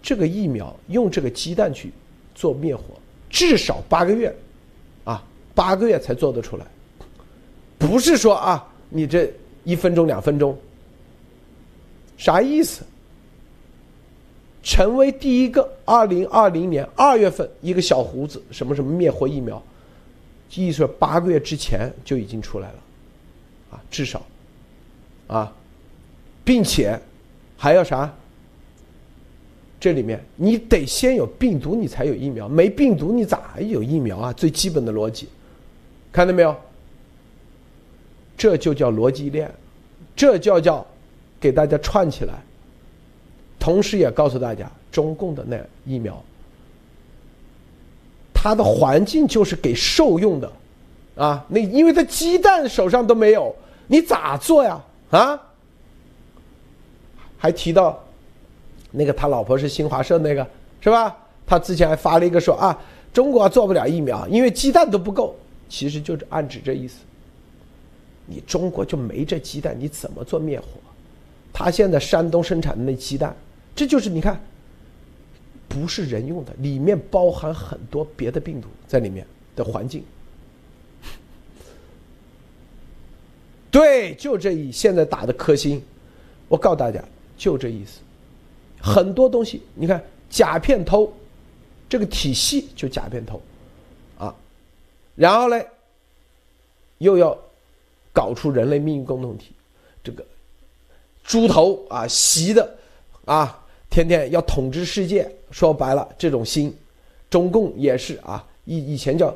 [0.01, 1.91] 这个疫苗用这个鸡蛋去
[2.33, 2.83] 做灭活，
[3.29, 4.35] 至少八个月，
[5.03, 5.23] 啊，
[5.53, 6.65] 八个月才做得出来。
[7.77, 9.31] 不是说啊，你这
[9.63, 10.57] 一分钟两分钟，
[12.17, 12.83] 啥意思？
[14.63, 19.61] 成为第一个，二零二零年二月份一个小胡子什么什么灭活疫苗，
[20.53, 22.75] 意思八个月之前就已经出来了，
[23.71, 24.23] 啊，至少，
[25.25, 25.51] 啊，
[26.43, 26.99] 并且
[27.57, 28.13] 还要啥？
[29.82, 32.47] 这里面你得先有病毒，你才有疫苗。
[32.47, 34.32] 没病毒，你咋有疫苗啊？
[34.32, 35.27] 最基本的逻辑，
[36.11, 36.55] 看到没有？
[38.38, 39.51] 这就叫逻辑链，
[40.15, 40.86] 这叫叫
[41.39, 42.36] 给大家串起来。
[43.57, 46.23] 同时也告诉大家，中共的那疫苗，
[48.32, 50.51] 它的环境就是给兽用的，
[51.15, 53.55] 啊，那因为它鸡蛋手上都没有，
[53.88, 54.79] 你咋做呀？
[55.09, 55.41] 啊？
[57.39, 57.99] 还提到。
[58.91, 60.45] 那个他老婆是新华社那个
[60.79, 61.17] 是吧？
[61.47, 62.77] 他之前还发了一个说啊，
[63.11, 65.35] 中国做不了疫苗，因为鸡蛋都不够。
[65.67, 66.97] 其实就是暗指这意思。
[68.25, 70.67] 你中国就没这鸡蛋，你怎么做灭活？
[71.53, 73.35] 他现在山东生产的那鸡蛋，
[73.75, 74.41] 这就是你看，
[75.67, 79.25] 不是人用的，里面包含很多别的病毒在里面
[79.55, 80.03] 的环境。
[83.69, 85.81] 对，就这一现在打的科兴，
[86.47, 87.03] 我告诉大家，
[87.37, 87.99] 就这意思。
[88.82, 91.11] 很多东西，你看假片偷，
[91.88, 93.39] 这个体系就假片偷，
[94.17, 94.34] 啊，
[95.15, 95.61] 然后呢，
[96.97, 97.38] 又要
[98.11, 99.51] 搞出人类命运共同体，
[100.03, 100.25] 这个
[101.23, 102.77] 猪头啊，习的
[103.25, 106.75] 啊，天天要统治世界，说白了，这种心，
[107.29, 109.36] 中共也是啊，以以前叫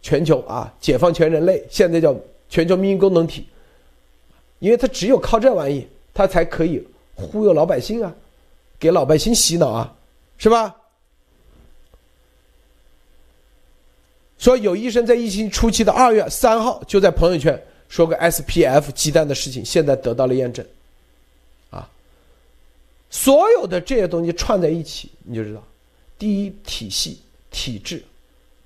[0.00, 2.14] 全球啊，解放全人类，现在叫
[2.48, 3.46] 全球命运共同体，
[4.60, 6.86] 因为他只有靠这玩意，他才可以
[7.16, 8.14] 忽悠老百姓啊。
[8.84, 9.96] 给老百姓洗脑啊，
[10.36, 10.76] 是吧？
[14.36, 17.58] 说有医生在疫情初期的二月三号就在朋友圈
[17.88, 20.62] 说个 SPF 鸡蛋的事情，现在得到了验证，
[21.70, 21.88] 啊，
[23.08, 25.62] 所有的这些东西串在一起，你就知道，
[26.18, 28.04] 第一体系体制，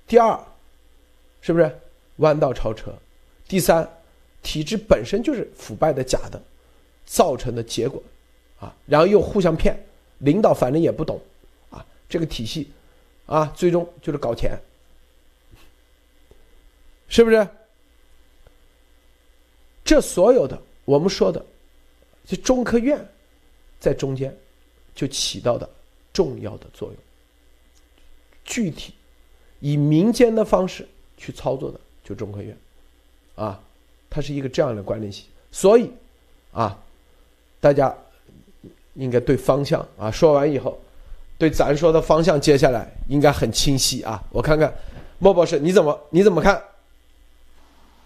[0.05, 0.37] 第二，
[1.39, 1.79] 是不是
[2.17, 2.93] 弯道超车？
[3.47, 3.89] 第三，
[4.43, 6.41] 体制本身就是腐败的假的，
[7.05, 8.03] 造成的结果，
[8.59, 9.81] 啊，然后又互相骗。
[10.19, 11.19] 领导反正也不懂，
[11.69, 12.69] 啊，这个体系，
[13.25, 14.57] 啊，最终就是搞钱，
[17.07, 17.47] 是不是？
[19.83, 21.43] 这所有的我们说的，
[22.25, 23.03] 这中科院
[23.79, 24.37] 在中间
[24.93, 25.67] 就起到的
[26.11, 26.97] 重要的作用。
[28.43, 28.93] 具体
[29.59, 32.57] 以民间的方式去操作的，就中科院，
[33.35, 33.59] 啊，
[34.09, 35.25] 它是一个这样的关联性。
[35.51, 35.89] 所以，
[36.51, 36.77] 啊，
[37.61, 37.97] 大家。
[38.99, 40.77] 应该对方向啊，说完以后，
[41.37, 44.21] 对咱说的方向，接下来应该很清晰啊。
[44.29, 44.73] 我看看，
[45.19, 46.61] 莫博士你怎么你怎么看？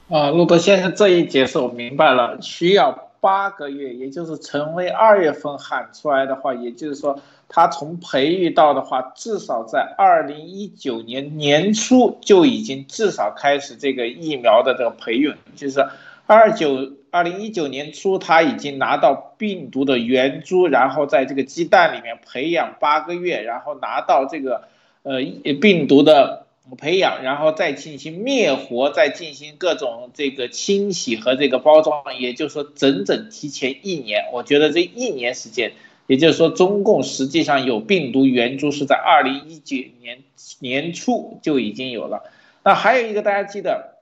[0.10, 7.20] 啊，路德先生这一解释我明白了，需要八个月，也就是成为二月份喊出来的话，也就是说，
[7.50, 15.84] 他从培育到的话，至少在二零一九年年初就已经至少开始这个疫苗的这个培育，就是
[16.28, 16.92] 二九。
[17.14, 24.64] 二零一九年初，他已经拿到病毒的原株，然后在这个鸡蛋里面培养八个月，然后拿到这个
[25.04, 25.20] 呃
[25.62, 34.26] 病毒的培养，然后再进行灭活，再进行各种这个清洗和这个包装，也就是说整整提前一年。
[34.34, 35.74] 我觉得这一年时间，
[36.08, 40.24] 也就是说中共实际上有病毒原株是在二零一九年
[40.62, 42.24] 年初就已经有了。
[42.64, 43.93] 那还有一个大家记得。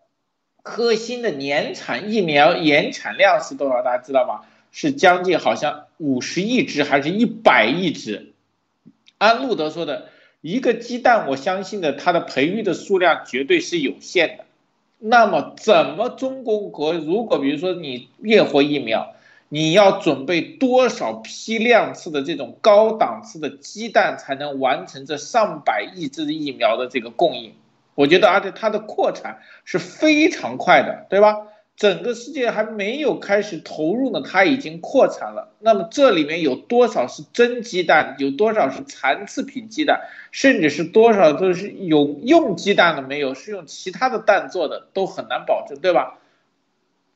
[0.64, 3.82] 科兴的年产疫苗年产量是多少？
[3.82, 4.48] 大家知道吗？
[4.72, 8.32] 是将近好像五十亿只，还是一百亿只？
[9.18, 10.10] 安路德说的，
[10.40, 14.46] 一个鸡蛋，我相信的，它的培育的数量绝对是有限的。
[14.98, 19.14] 那么，怎么中国国如果比如说你灭活疫苗，
[19.50, 27.54] 你要准备多少批量次的这种高档次的鸡蛋，才能完成这上百亿支疫苗的这个供应？
[27.96, 31.48] 我觉得，而且它的扩产是非常快的，对吧？
[31.78, 35.54] 整个世界还没有开始投入呢，它已经扩产了。
[35.60, 38.16] 那么这里面有多少是真鸡蛋？
[38.20, 40.02] 有多少是残次品鸡蛋？
[40.32, 43.34] 甚至是多少都是有用鸡蛋的没有？
[43.34, 46.20] 是用其他的蛋做的，都很难保证，对吧？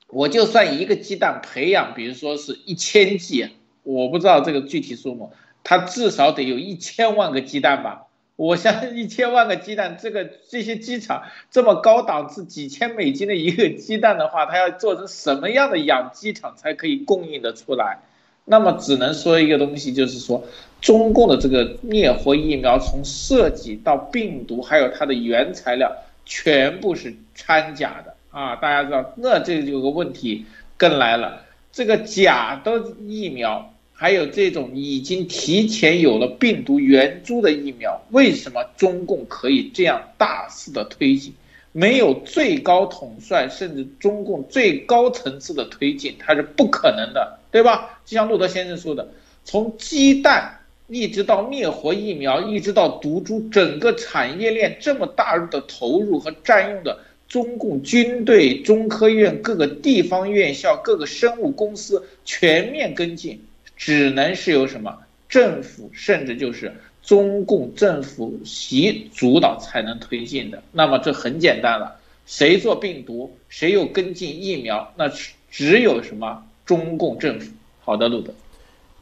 [0.08, 3.50] 我就算一个鸡蛋培养，比如说是一千鸡，
[3.84, 5.32] 我不知道这个具体数目，
[5.64, 8.05] 它至少得有一千万个鸡蛋吧。
[8.36, 18.00] 我相信一千万个鸡蛋，这个这些鸡场这么高档次，几千美金的一个鸡蛋的话，它要做成什么样的养鸡场才可以供应的出来？
[18.44, 20.44] 那么只能说一个东西，就是说
[20.82, 28.58] 中共的这个灭活疫苗，从设计到病毒，还有它的原材料，全部是掺假的啊！
[28.58, 30.46] 大家知道，那这有个问题
[30.78, 33.72] 更来了，这个假的疫苗。
[33.98, 41.34] 还有这种已经提前有了病毒原株的疫苗，为什么中共可以这样大肆的推进？
[41.72, 48.00] 没有最高统帅，甚至中共最高层次的推进，它是不可能的，对吧？
[48.06, 49.08] 就像路德先生说的，
[49.46, 63.42] 从鸡蛋一直到灭活疫苗，一直到毒株，整个产业链这么大的投入和占用的，中共军队、中科院、各个地方院校、各个生物公司全面跟进。
[63.76, 64.98] 只能是由什么
[65.28, 66.74] 政府，甚至就是
[67.04, 70.62] 中共政府习主导才能推进的。
[70.72, 75.12] 那么这很简单了，谁做病毒，谁又跟进疫苗，那
[75.52, 77.52] 只有什么中共政府。
[77.82, 78.34] 好的，路德，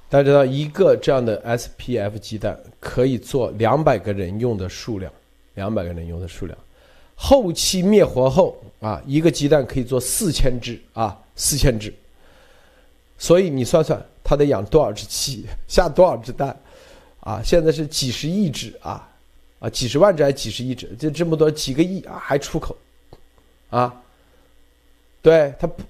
[0.09, 5.11] 大家知道一个这样的 SPF 鸡蛋可以做两百个人用的数量，
[5.55, 6.57] 两百个人用的数量，
[7.15, 11.93] 后期灭活后啊，一个鸡蛋可以做四千只啊，四千只。
[13.17, 14.03] 所以你算算。
[14.24, 16.57] 它得养多少只鸡， 下多少只蛋，
[17.19, 19.09] 啊，现在是几十亿只啊，
[19.59, 22.76] 啊，几十万只还几十亿只，就这么多几个亿啊，还出口，
[23.69, 24.01] 啊，
[25.21, 25.84] 对他不，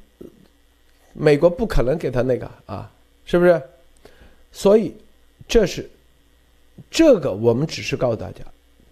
[1.13, 2.91] 美国不可能给他那个啊，
[3.25, 3.61] 是不是？
[4.51, 4.95] 所以
[5.47, 5.89] 这是
[6.89, 8.43] 这个，我们只是告诉大家，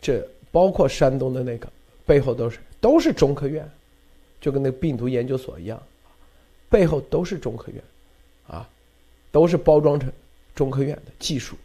[0.02, 1.68] 这包括山东的那个
[2.06, 3.68] 背后都是都是中科院，
[4.40, 5.82] 就跟那个病毒研究所一样，
[6.70, 7.84] 背后都是中科院，
[9.32, 10.12] 都是包装成
[10.54, 11.56] 中科院的技术，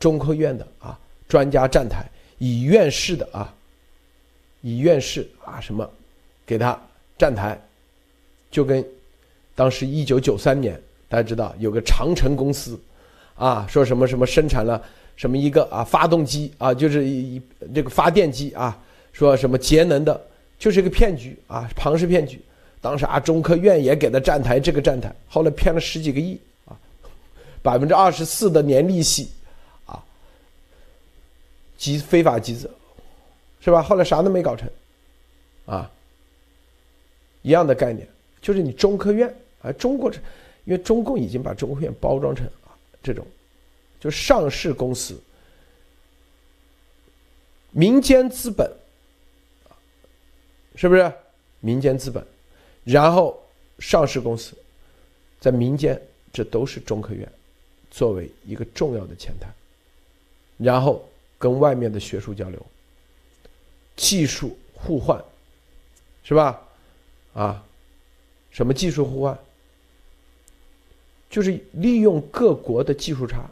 [0.00, 0.98] 中科院的啊
[1.28, 2.04] 专家站台，
[2.38, 3.54] 以院士的啊，
[4.60, 5.88] 以院士啊什么
[6.44, 6.78] 给他
[7.16, 7.56] 站台，
[8.50, 8.84] 就跟
[9.54, 12.78] 当时一九九三年大家知道有个长城公司
[13.36, 14.82] 啊说什么什么生产了
[15.14, 17.40] 什么一个啊发动机啊就是一
[17.74, 18.76] 这个发电机啊
[19.12, 20.20] 说什么节能的，
[20.58, 22.40] 就是一个骗局啊庞氏骗局，
[22.80, 26.36] 当时啊中科院也给他站台这个站台，后来骗了十几个亿。
[27.62, 29.30] 百分之二十四的年利息，
[29.86, 30.02] 啊，
[31.78, 32.70] 集非法集资，
[33.60, 33.80] 是吧？
[33.82, 34.68] 后来啥都没搞成，
[35.66, 35.90] 啊，
[37.42, 38.06] 一样的概念，
[38.40, 39.32] 就是你中科院
[39.62, 40.18] 啊，中国这，
[40.64, 43.24] 因为中共已经把中科院包装成啊这种，
[44.00, 45.16] 就上市公司，
[47.70, 48.70] 民间资本，
[50.74, 51.12] 是不是？
[51.60, 52.26] 民间资本，
[52.82, 53.40] 然后
[53.78, 54.52] 上市公司，
[55.38, 56.02] 在民间，
[56.32, 57.32] 这都是中科院。
[57.92, 59.46] 作为一个重要的前台，
[60.56, 61.06] 然后
[61.38, 62.66] 跟外面的学术交流、
[63.94, 65.22] 技术互换，
[66.24, 66.58] 是吧？
[67.34, 67.62] 啊，
[68.50, 69.38] 什么技术互换？
[71.28, 73.44] 就是利用各国的技术差，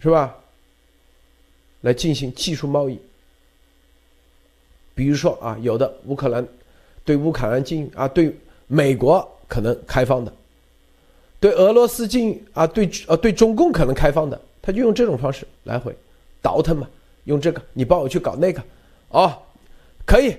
[0.00, 0.36] 是吧？
[1.80, 3.00] 来进行技术贸易。
[4.94, 6.46] 比如说啊，有的乌克兰
[7.06, 8.36] 对乌克兰进啊，对
[8.66, 10.34] 美国可能开放的。
[11.40, 15.94] 对俄罗斯进啊，对呃对中共可能开放的，他就用这种方式来回
[16.42, 16.88] 倒腾嘛，
[17.24, 18.62] 用这个你帮我去搞那个，
[19.10, 19.32] 哦，
[20.04, 20.36] 可以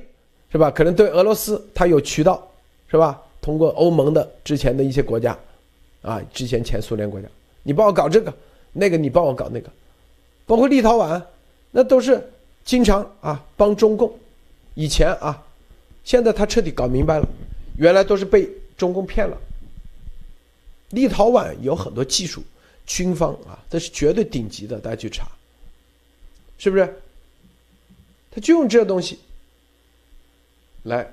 [0.51, 0.69] 是吧？
[0.69, 2.45] 可能对俄罗斯他有渠道
[2.89, 3.21] 是吧？
[3.41, 5.37] 通过欧盟的之前的一些国家，
[6.01, 7.27] 啊，之前前苏联国家，
[7.63, 8.33] 你帮我搞这个，
[8.73, 9.69] 那个你帮我搞那个，
[10.45, 11.21] 包括立陶宛，
[11.71, 12.21] 那都是
[12.65, 14.13] 经常啊帮中共，
[14.73, 15.41] 以前啊，
[16.03, 17.27] 现在他彻底搞明白了，
[17.77, 19.37] 原来都是被中共骗了。
[20.89, 22.43] 立陶宛有很多技术，
[22.85, 25.27] 军方啊，这是绝对顶级的，大家去查，
[26.57, 27.01] 是不是？
[28.31, 29.19] 他就用这东西
[30.83, 31.11] 来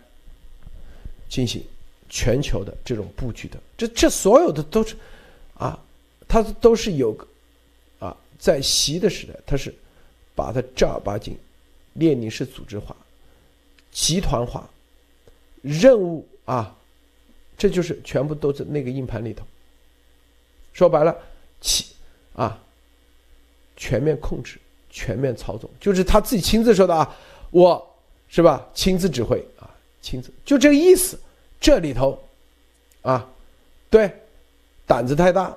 [1.29, 1.62] 进行
[2.09, 4.95] 全球的这种布局的，这这所有的都是
[5.55, 5.79] 啊，
[6.29, 7.27] 他都是有个
[7.99, 9.74] 啊，在习的时代，他是
[10.35, 11.37] 把它正儿八经
[11.95, 12.95] 列宁式组织化、
[13.91, 14.68] 集团化、
[15.62, 16.77] 任务啊，
[17.57, 19.45] 这就是全部都在那个硬盘里头。
[20.77, 21.16] 说白了，
[21.59, 21.95] 起
[22.35, 22.62] 啊，
[23.79, 24.59] 全面控制、
[24.91, 27.16] 全面操纵，就是他自己亲自说的啊，
[27.51, 27.95] 我
[28.29, 29.70] 是吧，亲自指挥啊，
[30.03, 31.18] 亲自就这个意思。
[31.59, 32.22] 这里头
[33.01, 33.27] 啊，
[33.89, 34.14] 对，
[34.87, 35.57] 胆子太大，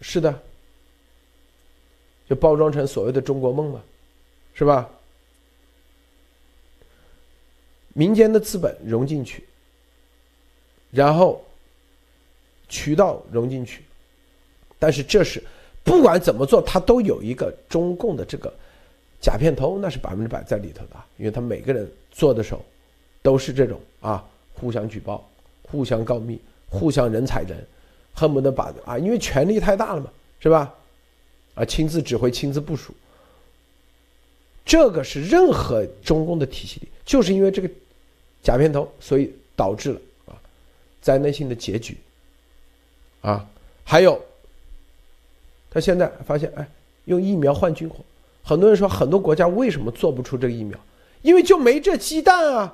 [0.00, 0.42] 是的，
[2.28, 3.80] 就包装成所谓的中国梦嘛，
[4.54, 4.90] 是吧？
[7.94, 9.46] 民间的资本融进去，
[10.90, 11.44] 然后
[12.68, 13.84] 渠道融进去，
[14.82, 15.40] 但是这是
[15.84, 18.52] 不管怎么做，它都有一个中共的这个
[19.20, 22.60] 假片头，那是百分之百在里头的，因为他每个人做的时候
[23.22, 24.24] 都是这种啊，
[24.54, 25.24] 互相举报、
[25.62, 26.36] 互相告密、
[26.68, 27.64] 互相人踩人，
[28.12, 30.10] 恨不得把啊，因为权力太大了嘛，
[30.40, 30.74] 是吧？
[31.54, 32.92] 啊，亲自指挥、亲自部署，
[34.64, 37.70] 这个是任何中共的体系里，就是因为这个。
[38.42, 40.34] 假片头，所以导致了啊
[41.00, 41.96] 灾难性的结局
[43.20, 43.48] 啊，
[43.84, 44.20] 还有
[45.72, 46.68] 他现在发现，哎，
[47.06, 47.96] 用疫苗换军火，
[48.42, 50.78] 很多人说很多国家为什么做不出这个疫苗？
[51.22, 52.72] 因为就没这鸡蛋啊。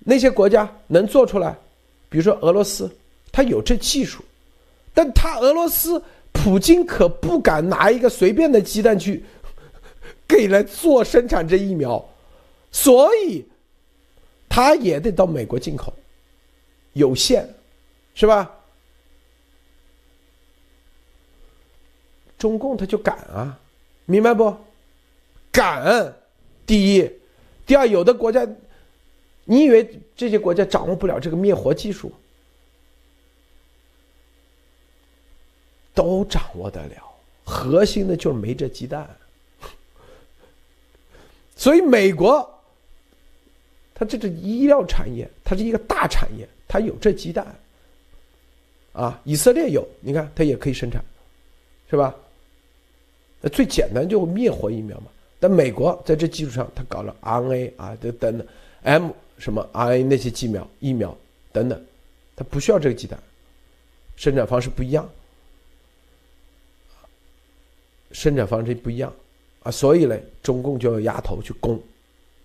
[0.00, 1.56] 那些国家能做出来，
[2.08, 2.90] 比如说俄罗斯，
[3.30, 4.24] 他有这技术，
[4.92, 9.24] 但他俄罗斯普京可不敢拿一个随便的鸡蛋去
[10.26, 12.04] 给来做生产这疫苗，
[12.72, 13.44] 所以。
[14.48, 15.92] 他也得到美国进口，
[16.94, 17.46] 有限，
[18.14, 18.50] 是吧？
[22.38, 23.58] 中共他就敢啊，
[24.04, 24.56] 明白不？
[25.50, 26.14] 敢，
[26.66, 27.10] 第一，
[27.66, 28.46] 第二，有的国家，
[29.44, 32.12] 你以为这些国家掌握不了这个灭活技术？
[35.94, 36.94] 都掌握得了，
[37.44, 39.08] 核心的就是没这鸡蛋，
[41.56, 42.52] 所以美国。
[43.98, 47.46] 它这个医疗产业，它是一个大产业，它有这鸡蛋，
[48.92, 51.02] 啊，以色列有，你看它也可以生产，
[51.88, 52.14] 是吧？
[53.48, 55.06] 最简单就灭活疫苗嘛。
[55.38, 58.46] 但美国在这基础上，他搞了 RNA 啊，等等等
[58.82, 61.16] ，M 什么 RNA 那些疫苗疫苗
[61.52, 61.84] 等等，
[62.34, 63.18] 他不需要这个鸡蛋，
[64.16, 65.08] 生产方式不一样，
[68.12, 69.12] 生产方式不一样
[69.62, 71.80] 啊，所以呢，中共就要压头去攻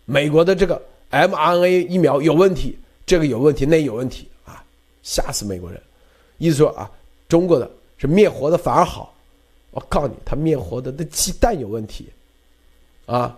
[0.05, 0.81] 美国的这个。
[1.11, 4.63] mRNA 疫苗有问题，这个有问题，那有问题啊，
[5.03, 5.77] 吓死美国人！
[6.37, 6.89] 意思说啊，
[7.27, 9.10] 中国的是灭活的反而好，
[9.71, 12.09] 我告诉你，他灭活的那鸡蛋有问题，
[13.05, 13.37] 啊，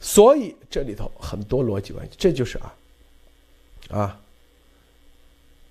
[0.00, 2.74] 所以这里头很多逻辑关系，这就是啊，
[3.90, 4.20] 啊，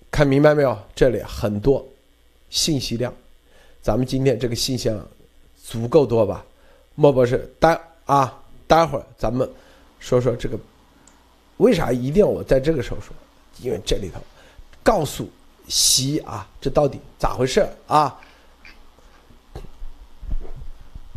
[0.10, 0.78] 看明白没有？
[0.95, 1.86] 这里很多
[2.49, 3.14] 信息量，
[3.82, 5.08] 咱们今天这个信息量
[5.62, 6.45] 足够多吧？
[6.95, 9.49] 莫博士，待啊，待会儿咱们
[9.99, 10.58] 说说这个，
[11.58, 13.14] 为啥一定要我在这个时候说？
[13.62, 14.22] 因为这里头
[14.84, 15.30] 告诉
[15.68, 18.20] 习啊，这到底咋回事啊？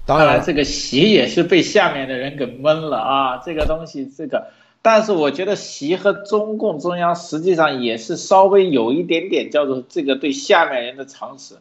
[0.07, 3.43] 当然，这个习也是被下面的人给蒙了啊。
[3.45, 4.49] 这个东西，这个，
[4.81, 11.57] 但是我觉得习和中共中央实际上也是稍微有一点点叫做这个对下面人的常识。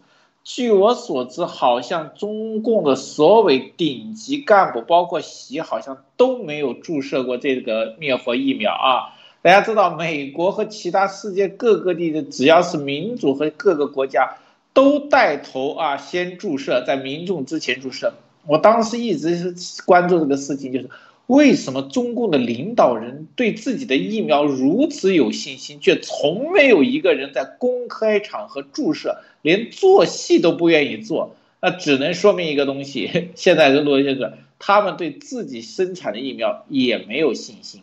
[0.46, 9.17] 据我所知，好像中共的所谓顶级干部，包括习，好像都没有注射过这个灭活疫苗啊。
[9.42, 14.38] 大家知道，美国和其他世界各个地的，只要是民主和各个国家，
[14.74, 18.14] 都带头啊，先注射，在民众之前注射。
[18.46, 20.90] 我当时一直是关注这个事情，就是。
[21.28, 31.36] 为什么中共的领导人对自己的疫苗如此有信心，却从没有一个人在公开场合注射，连做戏都不愿意做？
[31.60, 37.82] 那只能说明一个东西： 现在的罗先生，他们对自己生产的疫苗也没有信心。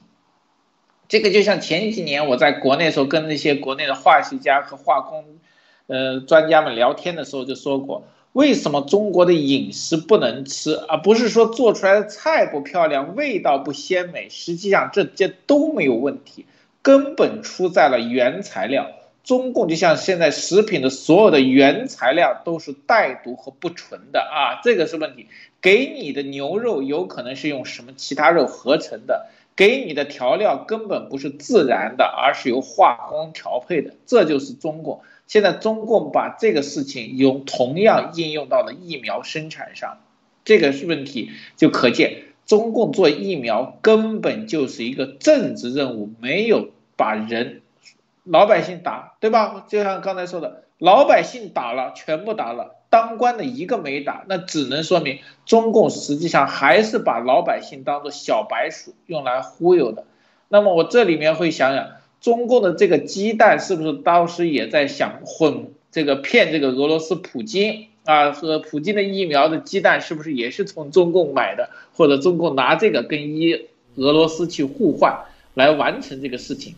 [1.09, 5.24] 这个就像前几年我在国内时候跟那些国内的化学家和化工，
[5.86, 8.05] 呃专家们聊天的时候就说过。
[8.32, 10.74] 为什么中国的饮食不能吃？
[10.74, 16.44] 而不是说做出来的菜不漂亮、味道不鲜美，实际上这些都没有问题，
[16.82, 18.90] 根本出在了原材料。
[19.22, 25.28] 中共就像现在食品的所有的原材料都是带毒和不纯的啊，这个是问题。
[25.62, 35.02] 给你的牛肉有可能是用什么其他肉合成的，给你的调料根本不是自然的，而是由化工调配的，这就是中共。
[35.26, 39.98] 现在中共把这个事情用同样应用到了疫苗生产上，
[40.44, 47.62] 这个问题，就可见中共做疫苗根本就是一个政治任务，没有把人
[48.24, 49.64] 老百姓打，对吧？
[49.68, 60.05] 就像刚才说的，老百姓打了，全部打了，当官的一个没打，那只能说明中共实际上还是把老百姓当做小白鼠用来忽悠的。
[60.49, 61.89] 那么我这里面会想想。
[62.20, 68.33] 中共的这个鸡蛋是不是当时也在想混这个骗这个俄罗斯普京啊？
[68.33, 73.53] 和普京的疫苗的鸡蛋是不是也是从中共买的，或者中共拿这个跟一
[73.97, 76.77] 俄罗斯去互换来完成这个事情？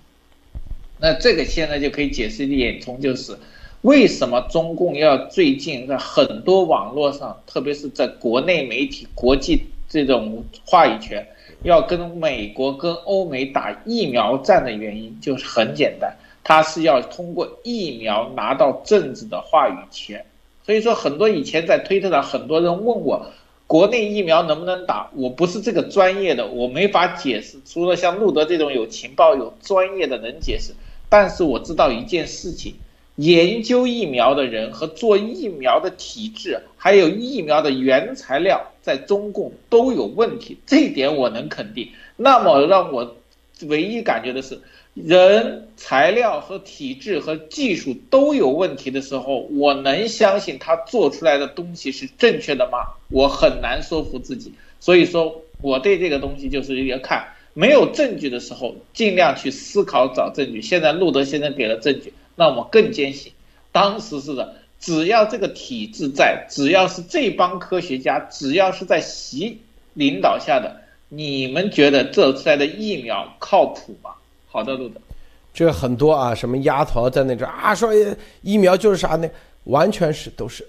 [1.01, 3.39] 那这个现在就可以解释一点，从就是
[3.87, 11.25] 为什么中共要最近在很多网络上，特别是在国内媒体、国际这种话语权。
[11.63, 16.13] 要跟美国、跟欧美打疫苗战的原因就是很简单，
[16.43, 20.27] 他是要通过疫苗拿到政治的话语权。
[20.65, 23.25] 所以说，很多以前在推特上很多人问我，
[23.69, 25.09] 国内疫苗能不能打？
[25.15, 27.57] 我不是这个专业的，我没法解释。
[27.65, 30.73] 除了像路德这种有情报、有专业的能解释，
[31.09, 32.75] 但是我知道一件事情。
[33.17, 41.89] 研究疫苗的人和做疫苗的体制，还有疫苗的原材料，在中共都有问题，这一点我能肯定。
[42.17, 43.17] 那么让我
[43.63, 44.61] 唯一感觉的是，
[44.93, 52.79] 人、材料和体制和技术都有问题的时候，我能相信他做出来的东西是正确的吗？
[53.11, 54.53] 我很难说服自己。
[54.79, 60.61] 所以说，我对这个东西就是一个看没有证据的时候，尽量去思考找证据。
[60.61, 62.13] 现在路德先生给了证据。
[62.39, 63.33] 那我更坚信，
[63.73, 69.59] 当时是的，只要这个体制在，只要是这帮科学家，只要是在习
[69.95, 74.11] 领导下的，你们觉得做出来的疫苗靠谱吗？
[74.49, 75.01] 好的，路德，
[75.55, 77.91] 这很多啊，什么丫头在那这啊说
[78.43, 79.29] 疫苗就是啥呢？
[79.65, 80.67] 完全是都是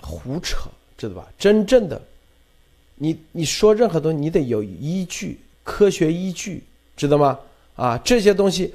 [0.00, 1.26] 胡扯，知道吧？
[1.36, 2.00] 真正的，
[2.94, 6.62] 你你说任何东西，你得有依据，科学依据，
[6.96, 7.38] 知道吗？
[7.74, 8.72] 啊，这些东西。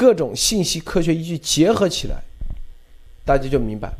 [0.00, 2.16] 各种信息科学依据结合起来，
[3.22, 3.92] 大家就明白，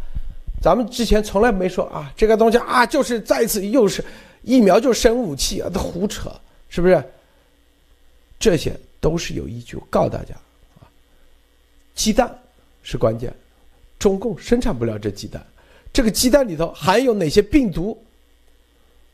[0.62, 4.02] 咱们之前从来没说啊，这个东西啊，就是再次又是
[4.40, 6.32] 疫苗就是生武器啊，都胡扯，
[6.70, 7.04] 是不是？
[8.38, 9.76] 这些都是有依据。
[9.90, 10.34] 告诉大家
[10.80, 10.88] 啊，
[11.94, 12.34] 鸡蛋
[12.82, 13.30] 是关键，
[13.98, 15.46] 中共生产不了这鸡蛋，
[15.92, 18.02] 这个鸡蛋里头含有哪些病毒？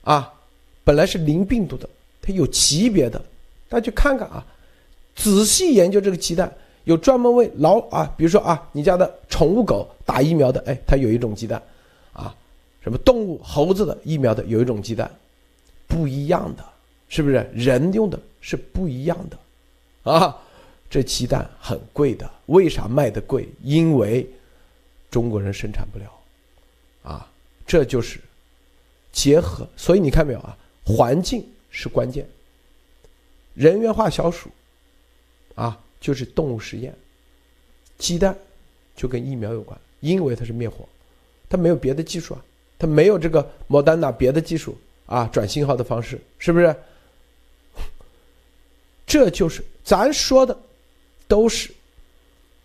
[0.05, 0.33] 啊，
[0.85, 1.89] 本来是零病毒的，
[2.23, 3.21] 它有级别的，
[3.69, 4.47] 大家去看看啊，
[5.17, 6.57] 仔细研究这个鸡蛋。
[6.87, 11.61] 有专门为老啊，比如说啊，你家的宠物狗打疫苗的，哎，它有一种鸡蛋，
[12.13, 12.33] 啊，
[12.81, 15.11] 什么动物猴子的疫苗的有一种鸡蛋，
[15.89, 16.65] 不一样的，
[17.09, 17.45] 是不是？
[17.53, 20.39] 人用的是不一样的，啊，
[20.89, 23.49] 这鸡蛋很贵的，为啥卖的贵？
[23.65, 24.25] 因为
[25.11, 26.05] 中国人生产不了，
[27.03, 27.29] 啊，
[27.67, 28.21] 这就是
[29.11, 29.67] 结合。
[29.77, 30.57] 所以你看没有啊？
[30.85, 32.25] 环境是关键，
[33.55, 34.49] 人员化小鼠，
[35.57, 35.77] 啊。
[36.07, 36.95] 就是动物实验，
[37.99, 38.39] 鸡蛋
[38.95, 40.89] 就跟疫苗有关，因为它是灭活，
[41.49, 42.45] 它没有别的技术啊，
[42.79, 46.77] 它没有这个莫丹娜别的技术啊，转信号的方式是不是？
[49.05, 50.57] 这就是咱说的，
[51.27, 51.75] 都是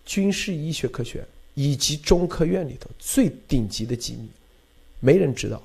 [0.06, 1.26] 军事医学科学
[1.56, 4.30] 以及中科院里头最顶级的机密，
[5.00, 5.60] 没人知道，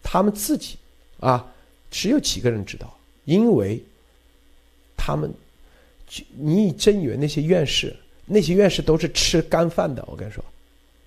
[0.00, 0.76] 他们自己
[1.18, 1.52] 啊，
[1.90, 3.82] 只有几个人知道，因为
[4.96, 5.34] 他们。
[6.36, 7.94] 你真以为那些院士，
[8.26, 10.04] 那些院士都是吃干饭的？
[10.08, 10.44] 我跟你说，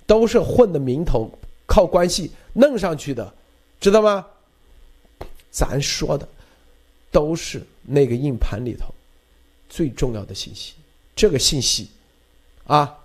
[0.05, 1.29] 都是混的名头，
[1.65, 3.33] 靠关系弄上去的，
[3.79, 4.25] 知道吗？
[5.51, 6.27] 咱说的
[7.11, 8.93] 都是那个硬盘里头
[9.69, 10.73] 最重要的信息。
[11.15, 11.89] 这个信息
[12.65, 12.97] 啊，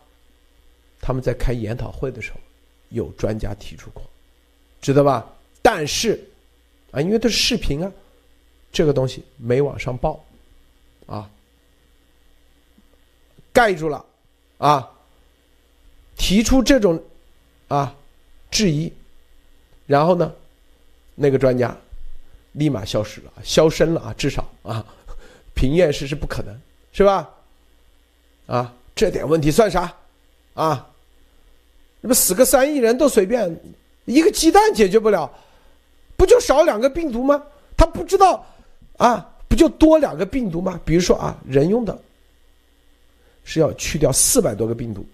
[1.00, 2.38] 他们在开研讨会的时候
[2.88, 4.02] 有专家提出过，
[4.80, 5.30] 知道吧？
[5.60, 6.18] 但是
[6.90, 7.92] 啊，因为都是视频啊，
[8.72, 10.24] 这个东西没往上报
[11.06, 11.30] 啊。
[13.58, 14.04] 盖住了，
[14.58, 14.88] 啊，
[16.16, 17.02] 提出这种
[17.66, 17.92] 啊
[18.52, 18.92] 质疑，
[19.84, 20.32] 然后呢，
[21.16, 21.76] 那个专家
[22.52, 24.86] 立马消失了，消声了啊，至少啊，
[25.56, 26.56] 平验室是不可能，
[26.92, 27.28] 是吧？
[28.46, 29.92] 啊，这点问题算啥？
[30.54, 30.88] 啊，
[32.00, 33.60] 那不死个三亿人都随便，
[34.04, 35.28] 一个鸡蛋解决不了，
[36.16, 37.42] 不就少两个病毒吗？
[37.76, 38.46] 他不知道
[38.98, 40.80] 啊，不就多两个病毒吗？
[40.84, 41.98] 比如说啊，人用的。
[43.50, 45.06] 是要去掉四百多个病毒，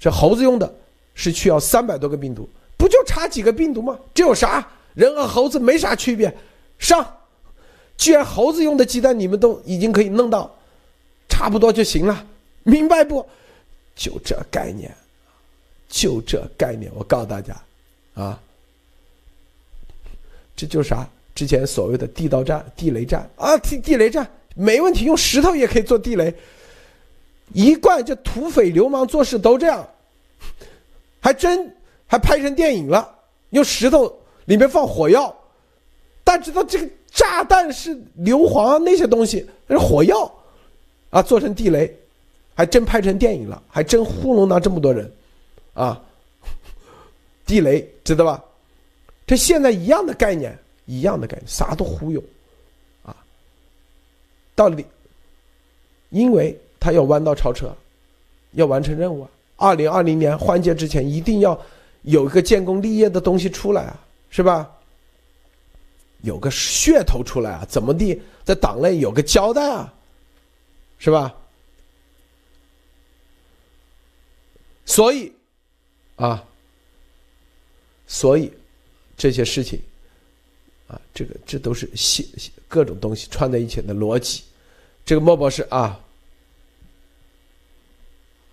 [0.00, 0.74] 这猴子用的
[1.14, 3.96] 是去掉三百多个病毒，不就差几个病毒吗？
[4.12, 4.68] 这有啥？
[4.94, 6.36] 人和猴子没啥区别。
[6.76, 7.08] 上，
[7.96, 10.52] 既然猴子用的鸡蛋你们都已经可以弄到，
[11.28, 12.26] 差不多就行了，
[12.64, 13.24] 明白不？
[13.94, 14.92] 就这概念，
[15.88, 17.56] 就这概念，我告诉大家，
[18.14, 18.40] 啊，
[20.56, 21.08] 这就是啥？
[21.32, 24.28] 之前所谓的地道战、地雷战啊，地地雷战。
[24.54, 26.34] 没问题，用石头也可以做地雷。
[27.52, 29.86] 一贯这土匪流氓做事都这样，
[31.20, 31.70] 还真
[32.06, 33.14] 还拍成电影了。
[33.50, 34.12] 用石头
[34.46, 35.34] 里面放火药，
[36.24, 40.32] 大家知道这个炸弹是硫磺那些东西，那是火药，
[41.10, 41.94] 啊，做成地雷，
[42.54, 45.12] 还真拍成电影了，还真糊弄了这么多人，
[45.74, 46.02] 啊，
[47.46, 48.42] 地雷知道吧？
[49.26, 52.22] 这现在一样的概念，一样的概念，啥都忽悠，
[54.54, 54.84] 到底，
[56.10, 57.74] 因为他要弯道超车，
[58.52, 59.30] 要完成任务啊。
[59.56, 61.60] 二零二零年换届之前，一定要
[62.02, 64.00] 有一个建功立业的东西出来啊，
[64.30, 64.70] 是吧？
[66.22, 69.92] 有个噱头出来啊，怎么地，在党内有个交代啊，
[70.98, 71.34] 是吧？
[74.86, 75.32] 所以，
[76.16, 76.44] 啊，
[78.06, 78.52] 所以
[79.16, 79.80] 这些事情，
[80.86, 82.28] 啊，这个这都是系
[82.68, 84.42] 各种东西串在一起的逻辑。
[85.04, 86.00] 这个莫博士啊。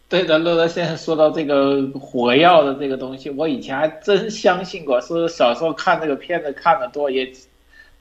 [0.07, 7.31] 对的，乐乐先生说到这个火药的这个东西，我以前还真相信过，说小时候看这个片子看的多，也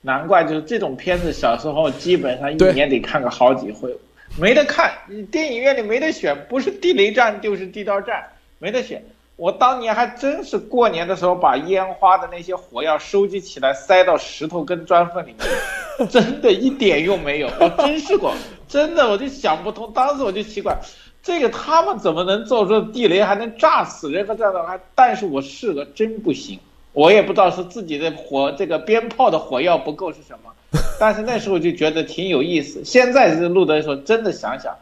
[0.01, 3.97] 难怪就是这种片子小时候基本上一年得看个好几回，
[4.37, 4.93] 没得看，
[5.31, 8.29] 电影院里没得选，不是地雷战就是地道战，
[8.59, 9.01] 没得选。
[9.41, 15.49] 我当年还真是过年的时候把烟花的那些火药收集起来，塞到石头跟砖缝里面，
[16.11, 17.49] 真的一点用没有。
[17.59, 18.35] 我真试过，
[18.69, 20.77] 真的我就想不通，当时我就奇怪。
[21.23, 24.79] 这个他们怎么能做出地雷还能炸死人和这样的还？
[24.95, 26.59] 但是我试了，真不行。
[26.93, 30.53] 我也不知道是自己的火这个鞭炮的火药不够是什么，
[31.01, 32.85] 但是那时候就觉得挺有意思。
[32.85, 34.77] 现在是录的时候，真的想想，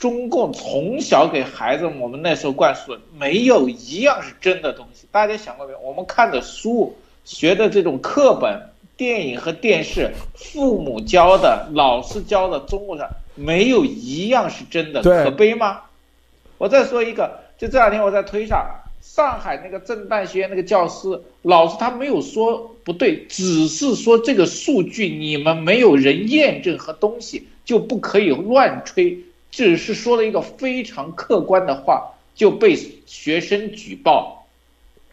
[0.00, 5.06] 中共从小给孩子我们那时候灌输的，没有一样是真的东西。
[5.12, 5.78] 大家想过没有？
[5.80, 6.96] 我们看的书、
[7.26, 13.06] 学的这种课本、电影和电视，父母教的、老师教的，中国上。
[13.34, 15.82] 没有一样是真的，可悲吗？
[16.56, 18.66] 我再说一个，就这两天我在推上
[19.02, 29.18] 上海那个正办学院那个教师老师，他没有说不对，只是说这个数据你们没有人验证和东西就不可以乱吹，
[29.50, 34.46] 只是说了一个非常客观的话，就被学生举报，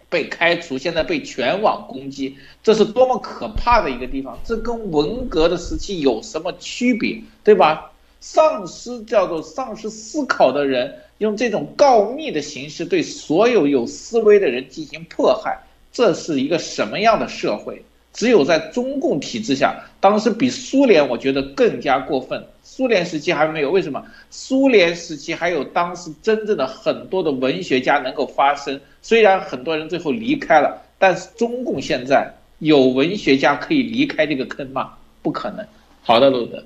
[0.10, 4.38] 被开除，现在被全网攻击，这是多么可怕的一个地方！
[4.46, 7.92] 这跟文革的时期有什么区别，对吧？
[8.20, 15.60] 丧失叫做丧失思考的人，用这种告密的形式对所有有思维的人进行迫害，
[15.92, 17.84] 这是一个什么样的社会？
[18.18, 22.44] 只有在中共体制下，当时比苏联我觉得更加过分。
[22.64, 24.04] 苏联时期还没有，为什么？
[24.32, 32.28] 苏联时期还有当时真正的很多的文学家能够发声，虽然很多人最后离开了，但是中共现在
[32.58, 34.94] 有文学家可以离开这个坑吗？
[35.22, 35.64] 不可能。
[36.02, 36.64] 好的，路德。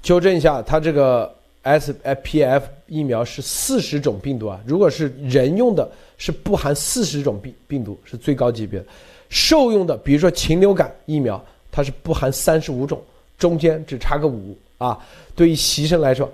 [0.00, 1.30] 纠正一下，它这个
[1.64, 5.86] S P F 疫苗是四十种病毒啊，如果是人用的，
[6.16, 8.86] 是不含四十种病病毒，是最高级别的。
[9.32, 13.02] 受用的，比如说禽流感疫苗，它是不含三十五种，
[13.38, 14.98] 中间只差个五啊。
[15.34, 16.30] 对于牺牲来说，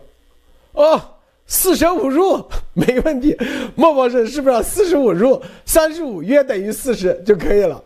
[0.73, 1.01] 哦，
[1.47, 3.37] 四舍五入没问题。
[3.77, 7.81] 莫博士是不是四舍五入三十五约等于四十就可以了？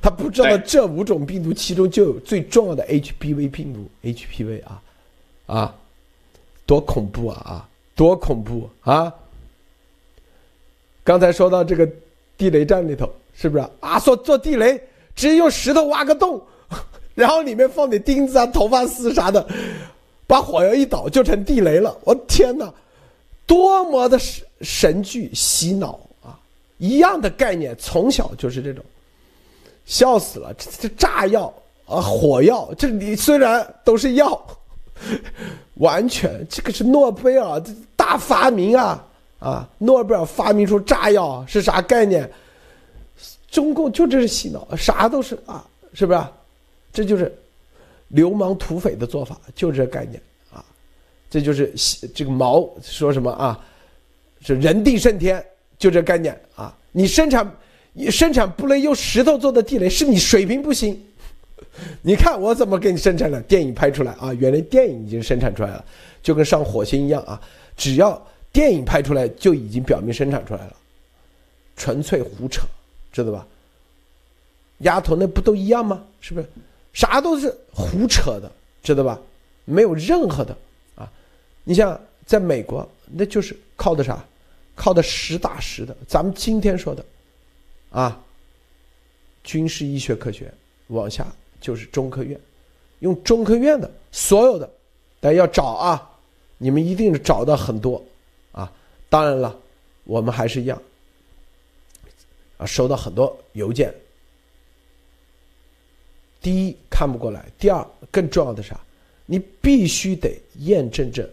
[0.00, 4.82] 他不知道这五种病毒其中就有最重要的 H P V 病毒 H P V 啊。
[5.46, 5.74] 啊，
[6.64, 7.42] 多恐怖啊！
[7.44, 9.12] 啊，多恐怖啊！
[11.04, 11.88] 刚才说到这个
[12.36, 13.10] 地雷战里头，
[13.40, 14.00] 是不是啊？
[14.00, 14.76] 说做地雷，
[15.14, 16.42] 直接用石头挖个洞，
[17.14, 19.46] 然后里面放点钉子啊、头发丝啥的，
[20.26, 21.96] 把火药一倒就成地雷了。
[22.02, 22.72] 我天哪，
[23.46, 26.36] 多么的神神剧洗脑啊！
[26.78, 28.84] 一样的概念，从小就是这种，
[29.86, 30.52] 笑死了。
[30.54, 31.52] 这这炸药
[31.86, 34.44] 啊，火药，这你虽然都是药。
[35.74, 37.62] 完全，这个是诺贝尔
[37.94, 39.06] 大发明啊
[39.38, 39.68] 啊！
[39.78, 42.28] 诺贝尔发明出炸药是啥概念？
[43.50, 46.20] 中共就这是洗脑，啥都是啊，是不是？
[46.92, 47.32] 这就是
[48.08, 50.20] 流氓土匪的做法，就这概念
[50.50, 50.64] 啊！
[51.30, 51.72] 这就是
[52.14, 53.58] 这个毛说什么啊？
[54.40, 55.44] 是人定胜天，
[55.78, 56.74] 就这概念啊！
[56.92, 57.50] 你生产，
[57.92, 60.98] 你生产不能用石头做的地雷，是你水平不行。
[62.02, 64.32] 你看我怎么给你生产的电影拍出来啊？
[64.34, 65.84] 原来电影已经生产出来了，
[66.22, 67.40] 就跟上火星一样啊！
[67.76, 68.20] 只要
[68.52, 70.76] 电影拍出来，就已经表明生产出来了，
[71.76, 72.62] 纯粹胡扯，
[73.12, 73.46] 知道吧？
[74.78, 76.04] 丫头，那不都一样吗？
[76.20, 76.46] 是不是？
[76.92, 78.50] 啥都是胡扯的，
[78.82, 79.18] 知道吧？
[79.64, 80.56] 没有任何的
[80.94, 81.10] 啊！
[81.64, 84.24] 你像在美国，那就是靠的啥？
[84.74, 85.96] 靠的实打实的。
[86.06, 87.04] 咱们今天说的
[87.90, 88.20] 啊，
[89.44, 90.52] 军事医学科学
[90.88, 91.26] 往下。
[91.60, 92.40] 就是中科院，
[93.00, 94.70] 用中科院的所有的，
[95.18, 96.08] 大家要找啊，
[96.56, 98.00] 你们一定是找到很多
[98.52, 98.72] 啊。
[99.08, 99.58] 当然了，
[100.04, 100.80] 我们还是一样
[102.58, 103.94] 啊，收到很多邮件。
[106.40, 108.78] 第一看不过来，第二更重要的啥？
[109.26, 111.28] 你必须得验证这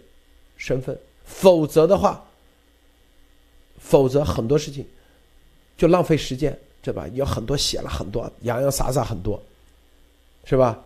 [0.56, 2.24] 身份，否则的话，
[3.78, 4.86] 否则很多事情
[5.76, 7.08] 就浪费时间，对吧？
[7.14, 9.42] 有很多写了很多洋洋洒洒很多，
[10.44, 10.82] 是吧？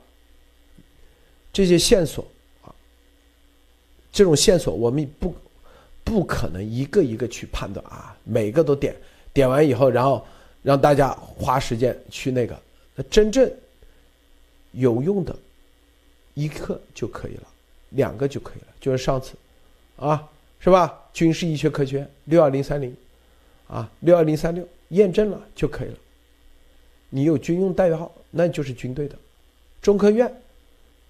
[1.53, 2.25] 这些线索
[2.63, 2.73] 啊，
[4.13, 5.35] 这种线索我们不
[6.05, 8.95] 不可能一个一个去判断啊，每个都点
[9.33, 10.25] 点完以后，然后
[10.63, 12.59] 让大家花时间去那个，
[12.95, 13.51] 那真正
[14.73, 15.35] 有用的
[16.35, 17.43] 一个就可以了，
[17.91, 19.35] 两个就可以了，就是上次
[19.97, 20.29] 啊，
[20.59, 20.97] 是吧？
[21.13, 22.97] 军事医学科学院六二零三零
[23.69, 25.97] 啊，六二零三六验证了就可以了。
[27.09, 29.17] 你有军用代号，那就是军队的，
[29.83, 30.33] 中科院。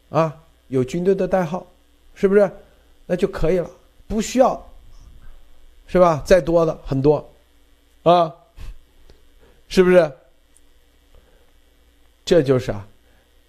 [0.08, 0.36] 啊，
[0.66, 1.64] 有军队的代号，
[2.16, 2.50] 是不是？
[3.06, 3.70] 那就可以了，
[4.08, 4.60] 不需要，
[5.86, 6.20] 是吧？
[6.26, 7.30] 再多的很多，
[8.02, 8.34] 啊，
[9.68, 10.12] 是不是？
[12.24, 12.86] 这就是啊，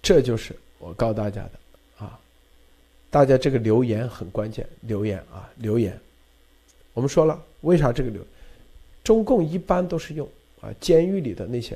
[0.02, 2.18] 这就是我告诉大家的啊，
[3.10, 5.98] 大家这个留言很关键，留言啊，留言。
[6.94, 8.20] 我们说了，为啥这个留？
[9.04, 10.28] 中共一般都是用
[10.60, 11.74] 啊，监狱里的那些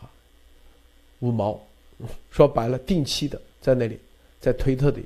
[0.00, 0.10] 啊
[1.20, 1.60] 五毛，
[2.30, 3.98] 说白了，定期的在那里。
[4.38, 5.04] 在推特里，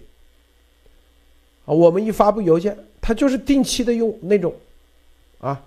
[1.64, 4.54] 啊，我们一发布邮件，他就是定期的用那种，
[5.38, 5.64] 啊，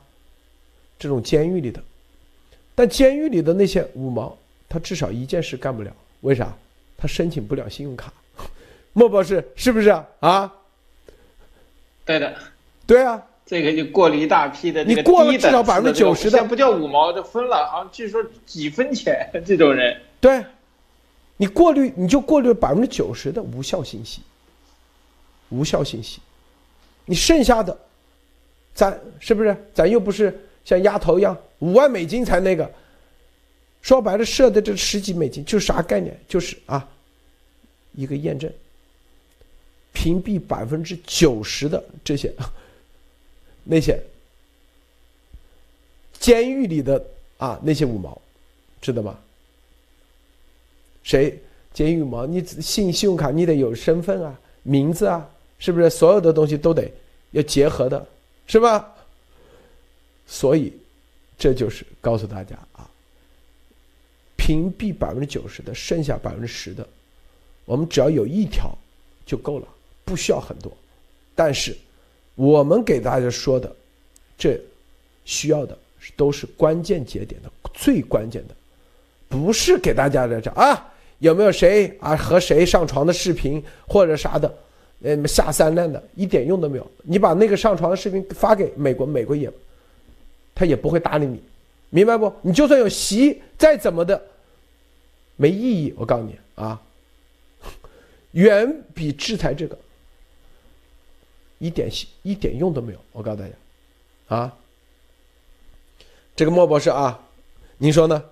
[1.04, 1.84] 这种监狱里的，
[2.74, 4.36] 但监狱里的那些五毛，
[4.70, 6.52] 他至少一件事干不了，为啥？
[6.98, 8.14] 他申请不了信用卡。
[8.94, 9.90] 莫博士是不是
[10.22, 10.50] 啊？
[12.06, 12.34] 对的，
[12.88, 20.42] 对啊，这个就过了一大批的，你过了至少百分之九十的，不叫五毛，就分了，好像据说几分钱这种人，对。
[21.36, 24.22] 你过滤，你就过滤百分之九十的无效信息，
[25.50, 26.22] 无效信息，
[27.06, 27.76] 你剩下的，
[28.74, 29.58] 咱是不是？
[29.74, 32.70] 咱又不是像鸭头一样五万美金才那个，
[33.82, 36.18] 说白了，设的这十几美金就是啥概念？
[36.28, 36.88] 就是啊，
[37.94, 38.52] 一个验证，
[39.92, 42.34] 屏蔽百分之九十的这些
[43.64, 44.02] 那些
[46.20, 47.06] 监狱里的
[47.38, 48.22] 啊那些五毛，
[48.82, 49.18] 知道吗？
[51.04, 51.38] 谁
[51.74, 52.26] 监狱五毛？
[52.26, 55.30] 你信信用卡你得有身份啊，名字啊，
[55.60, 55.90] 是不是？
[55.90, 56.90] 所有的东西都得
[57.32, 58.08] 要结合的，
[58.48, 58.93] 是吧？
[60.26, 60.74] 所以
[61.38, 62.90] 这就是告诉大家啊，
[64.36, 66.88] 屏蔽百分之九十的，剩下百分之十的，
[67.66, 68.76] 我们只要有一条
[69.26, 69.68] 就够了，
[70.04, 70.72] 不需要很多。
[71.36, 71.76] 但是
[72.36, 73.74] 我们给大家说的，
[74.38, 74.60] 这
[75.26, 75.78] 需要的
[76.16, 78.56] 都是关键节点的最关键的，
[79.30, 80.90] 不是给大家在这啊。
[81.20, 84.54] 有没有谁啊和谁上床的视频或者啥的，
[85.04, 86.92] 呃下三滥的，一点用都没有。
[87.04, 89.50] 你把那个上床的视频发给美国，美国也，
[90.56, 91.42] 他也不会搭理你，
[91.90, 92.34] 明白不？
[92.42, 94.22] 你就算有习，再怎么的，
[95.36, 95.94] 没意义。
[95.98, 96.82] 我告诉你啊，
[98.32, 99.78] 远比制裁这个
[101.60, 101.90] 一点
[102.22, 103.00] 一点用都没有。
[103.12, 103.54] 我告诉大家，
[104.36, 104.56] 啊，
[106.36, 107.20] 这个莫博士啊，
[107.78, 108.24] 您说呢？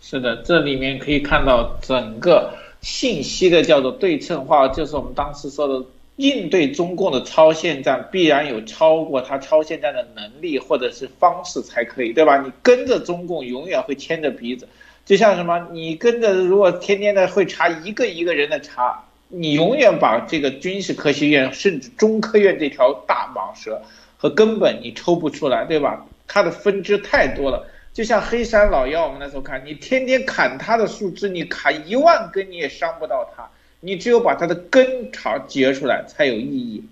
[0.00, 5.86] 是的，这里面可以看到整个信息的叫做对称化，就是我们当时说的
[6.16, 12.38] 应对中共的超限战，必然有超过他超限战的能力或者是方式才可以，对吧？
[12.38, 14.68] 你跟着中共永远会牵着鼻子，
[15.04, 23.82] 就像什么，你跟着如果天天的会查一个一个人的查，你永远把这个军事科学院甚至中科院这条大蟒蛇
[24.16, 26.06] 和根本你抽不出来，对吧？
[26.28, 27.66] 它的分支太多了。
[27.92, 33.48] 就像黑山老妖，我们那时候看，你天天砍它的树枝，你砍一万根你也伤不到它，
[33.84, 36.82] 你只有把它的根朝截出来才有意义。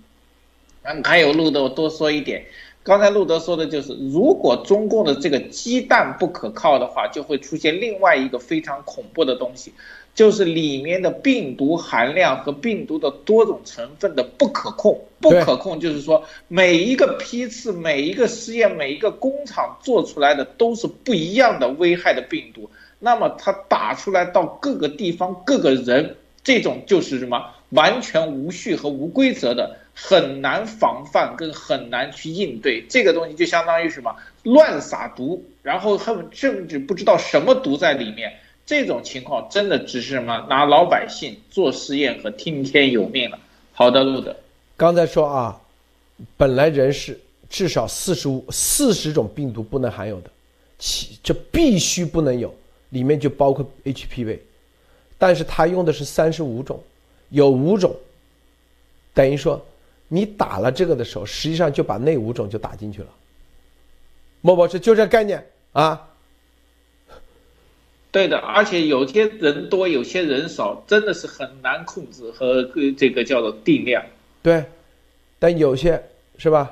[0.83, 2.45] 嗯，还有路德，我多说一点。
[2.83, 9.73] 刚才路德说的就是，如果中共的这个鸡蛋不可靠的话，就会出现另外一个非常恐怖的东西，
[10.13, 15.01] 就是里面的病毒含量和病毒的多种成分的不可控。
[15.21, 22.69] 不可控就是说，每一个批次、每一个实验、每一个工厂做出来的都是不一样的危害的病毒。
[22.99, 27.51] 那么它打出来到各个地方、各个人，这种就是什么？
[27.69, 29.77] 完全无序和无规则的。
[29.95, 38.33] 很难防范跟很难去应对这个东西，就相当于什么乱撒毒，然后很甚至不知道什么毒在里面。
[38.65, 43.37] 这种情况真的只是什么拿老百姓做实验和听天由命了。
[43.71, 44.35] 好的，路德。
[44.75, 45.61] 刚才说啊，
[46.37, 50.29] 本来人是至少四十五四十种病毒不能含有的，
[50.79, 52.51] 其这必须不能有，
[52.89, 54.39] 里面就包括 HPV，
[55.23, 56.83] 但是他用的是三十五种，
[57.29, 57.95] 有五种，
[59.13, 59.63] 等于说。
[60.09, 63.07] 你打了这个的时候，实际上就把那五种就打进去了。
[64.41, 66.07] 莫博士，就这概念啊？
[68.11, 72.61] 对的，而且有些人多，有些人少，真的是很难控制和
[72.95, 74.05] 这个叫做定量。
[74.43, 74.63] 对，
[75.39, 75.99] 但有些
[76.37, 76.71] 是吧？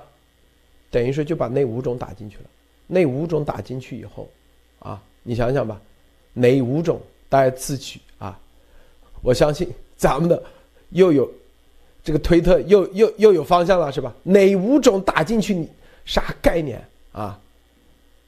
[0.92, 2.44] 等于说就把那五种打进去了。
[2.86, 4.30] 那五种打进去以后，
[4.80, 5.82] 啊，你想想吧，
[6.34, 8.02] 哪五种大家自取啊？
[9.22, 10.42] 我相信咱们的
[10.90, 11.32] 又有
[12.04, 14.14] 这个推特又又又有方向了，是吧？
[14.24, 15.70] 哪五种打进去你
[16.06, 17.40] 啥概念啊？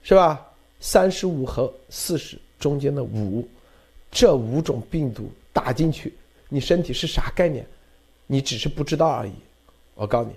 [0.04, 0.46] 是吧？
[0.80, 3.48] 三十五和四十中间的五，
[4.12, 6.14] 这五种病毒打进去，
[6.50, 7.66] 你身体是啥概念？
[8.28, 9.34] 你只是不知道而已。
[9.96, 10.36] 我告诉你，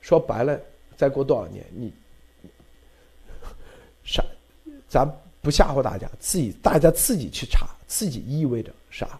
[0.00, 0.58] 说白了，
[0.96, 1.92] 再过多少年，你。
[4.04, 4.24] 啥？
[4.88, 5.04] 咱
[5.40, 9.18] 不吓唬大家，自己大家自己去查，自己意味着啥？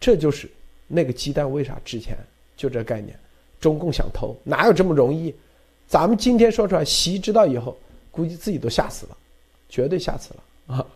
[0.00, 0.50] 这就是
[0.86, 2.16] 那个鸡蛋为啥值钱？
[2.56, 3.18] 就这概念。
[3.60, 5.34] 中共想偷，哪有这么容易？
[5.86, 7.76] 咱们今天说出来，习知道以后，
[8.10, 9.16] 估计自己都吓死了，
[9.68, 10.86] 绝对吓死了啊！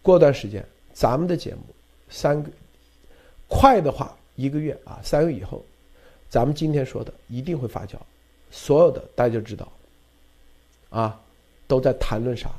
[0.00, 0.64] 过段时间，
[0.94, 1.60] 咱们的节目
[2.08, 2.50] 三个
[3.46, 5.62] 快的话一个月啊，三个月以后，
[6.30, 7.96] 咱们今天说的一定会发酵。
[8.50, 9.70] 所有的大家就知道，
[10.88, 11.20] 啊，
[11.66, 12.50] 都在谈论啥？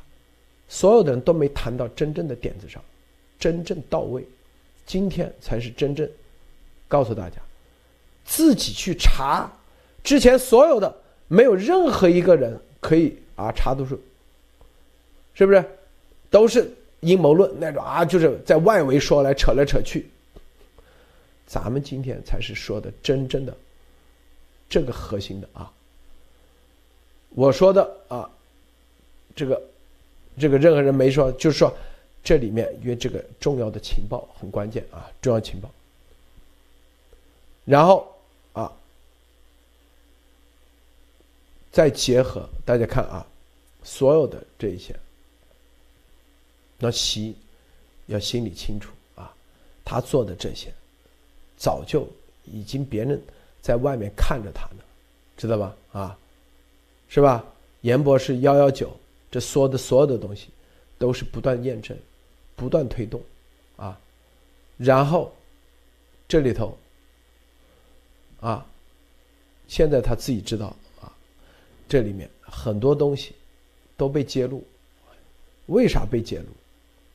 [0.68, 2.82] 所有的人都没谈到真正的点子上，
[3.38, 4.24] 真正到位。
[4.84, 6.08] 今天才是真正
[6.86, 7.36] 告诉大家，
[8.24, 9.50] 自己去查。
[10.04, 10.96] 之前所有的
[11.28, 14.00] 没有任何一个人可以啊查得出，
[15.34, 15.64] 是不是？
[16.30, 16.70] 都是
[17.00, 20.06] 阴谋论那种啊，就是在外围说来扯来扯去。
[21.46, 23.56] 咱们今天才是说的真正的
[24.68, 25.72] 这个核心的啊。
[27.30, 28.28] 我说的啊，
[29.34, 29.60] 这个，
[30.38, 31.72] 这个任何人没说，就是说，
[32.22, 35.70] 这里面约这个重要的情报很关键啊，重要情报。
[37.64, 38.06] 然后
[38.52, 38.72] 啊，
[41.72, 43.26] 再结合大家看啊，
[43.82, 44.94] 所有的这一些，
[46.78, 47.34] 那习
[48.06, 49.34] 要心里清楚啊，
[49.84, 50.72] 他做的这些，
[51.56, 52.08] 早就
[52.44, 53.20] 已经别人
[53.60, 54.82] 在外面看着他呢，
[55.36, 55.76] 知道吧？
[55.92, 56.18] 啊。
[57.08, 57.44] 是吧？
[57.82, 58.90] 严博士幺幺九，
[59.36, 60.48] 这说的所有的东西，
[60.96, 61.94] 都是不断验证、
[62.54, 63.20] 不断推动，
[63.76, 64.00] 啊，
[64.78, 65.30] 然后
[66.26, 66.74] 这里头，
[68.40, 68.66] 啊，
[69.68, 71.12] 现在他自己知道啊，
[71.86, 73.34] 这里面很多东西
[73.94, 74.64] 都被揭露，
[75.66, 76.46] 为啥被揭露？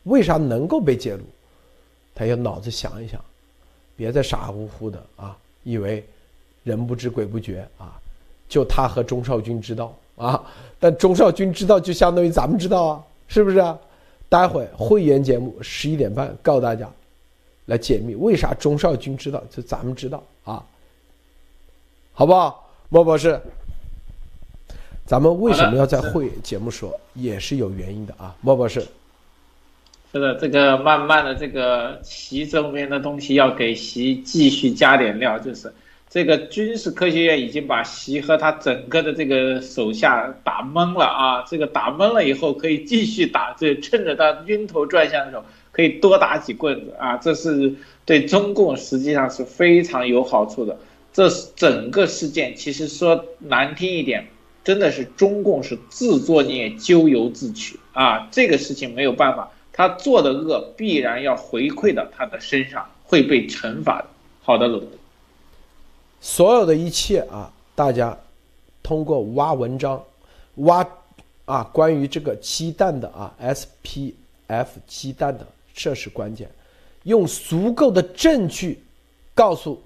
[0.03, 1.23] 为啥能够被揭露？
[2.13, 3.19] 他要脑子想一想，
[3.95, 6.05] 别再傻乎乎的啊，以为
[6.63, 7.99] 人不知鬼不觉啊。
[8.47, 10.43] 就他和钟少军知道啊，
[10.79, 13.75] 但钟少军知道就相当于咱们知道啊，是不是啊？
[14.29, 16.87] 待会会员节目十一点半告诉大家，
[17.65, 20.63] 来解密为啥钟少军知道，就咱们知道啊，
[22.13, 22.69] 好不好？
[22.89, 23.41] 莫博士，
[25.05, 28.85] 咱们为什么要在会员节目说，也是有原因的啊，莫博士。
[30.11, 35.73] 是的，这个慢慢的这个习周边的东西要给习继续加点料，就是。
[36.11, 41.45] 这个军事科学院已经把习和他整个的这个手下打懵了啊！
[41.47, 47.15] 这个打懵了以后，可以继续打，这趁着他晕头转向的时候，可以多打几棍子啊！
[47.15, 47.73] 这是
[48.03, 50.77] 对中共实际上是非常有好处的。
[51.13, 54.27] 这是整个事件其实说难听一点，
[54.65, 58.27] 真的是中共是自作孽咎由自取啊！
[58.31, 64.07] 这个事情没有办法，他做的恶必然要回馈到他的身上，会被惩罚的。
[64.41, 64.83] 好的，鲁。
[66.23, 68.15] 所有的一切啊，大家
[68.83, 70.01] 通过挖文章，
[70.57, 70.87] 挖
[71.45, 76.47] 啊关于这个鸡蛋的啊 SPF 鸡蛋的，这是关键。
[77.03, 78.79] 用足够的证据
[79.33, 79.81] 告诉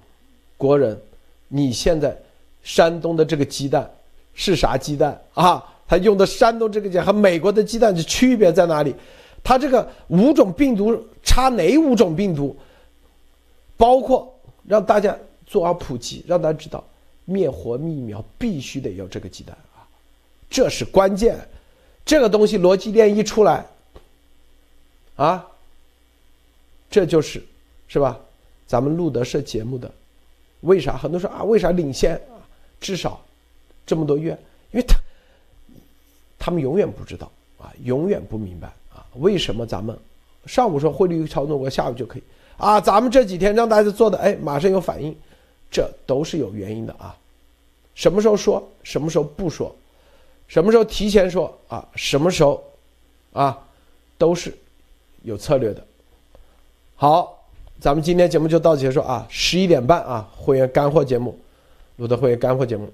[0.57, 0.99] 国人，
[1.48, 2.14] 你现在
[2.62, 3.90] 山东的这个鸡蛋
[4.34, 5.64] 是啥鸡蛋啊？
[5.88, 8.94] 他用的山东这个鸡和美国的鸡蛋的区别在哪里？
[9.41, 12.53] 他这个五种病毒差哪五种病毒？
[13.78, 14.38] 包括
[14.68, 15.18] 让大家。
[15.45, 16.84] 做好普及，让大家知道
[17.26, 19.85] 灭活疫苗必须得有这个鸡蛋啊，
[20.49, 21.38] 这是关键。
[22.05, 23.65] 这个东西逻辑链一出来，
[25.15, 25.43] 啊，
[26.89, 27.43] 这就是
[27.88, 28.19] 是吧？
[28.67, 29.91] 咱们路德社节目的
[30.61, 31.43] 为啥很多说啊？
[31.43, 32.38] 为啥领先啊？
[32.80, 33.19] 至少
[33.88, 34.38] 这么多月，
[34.72, 34.95] 因为他
[36.38, 39.97] 他们永远不知道啊，永远不明白啊，为什么咱们
[40.45, 42.23] 上午说汇率操纵，我下午就可以
[42.57, 42.80] 啊？
[42.80, 45.15] 咱们这几天让大家做的，哎，马上有反应。
[45.72, 47.16] 这都是有原因的啊，
[47.94, 49.76] 什么时候说，什么时候不说，
[50.48, 52.64] 什么时候提前说啊，什么时候，
[53.34, 53.60] 啊，
[54.18, 54.56] 都是
[55.24, 55.86] 有策略的。
[56.96, 57.46] 好，
[57.80, 61.38] 咱们今天节目就到此结束啊，十一点半啊，会员干货节目，
[61.98, 62.90] 录的会员干货节目，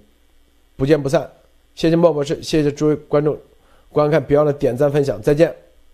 [0.76, 1.30] 不见不散。
[1.76, 3.38] 谢谢莫博士，谢谢诸位观众
[3.92, 5.56] 观看，别忘了点赞分享，再见。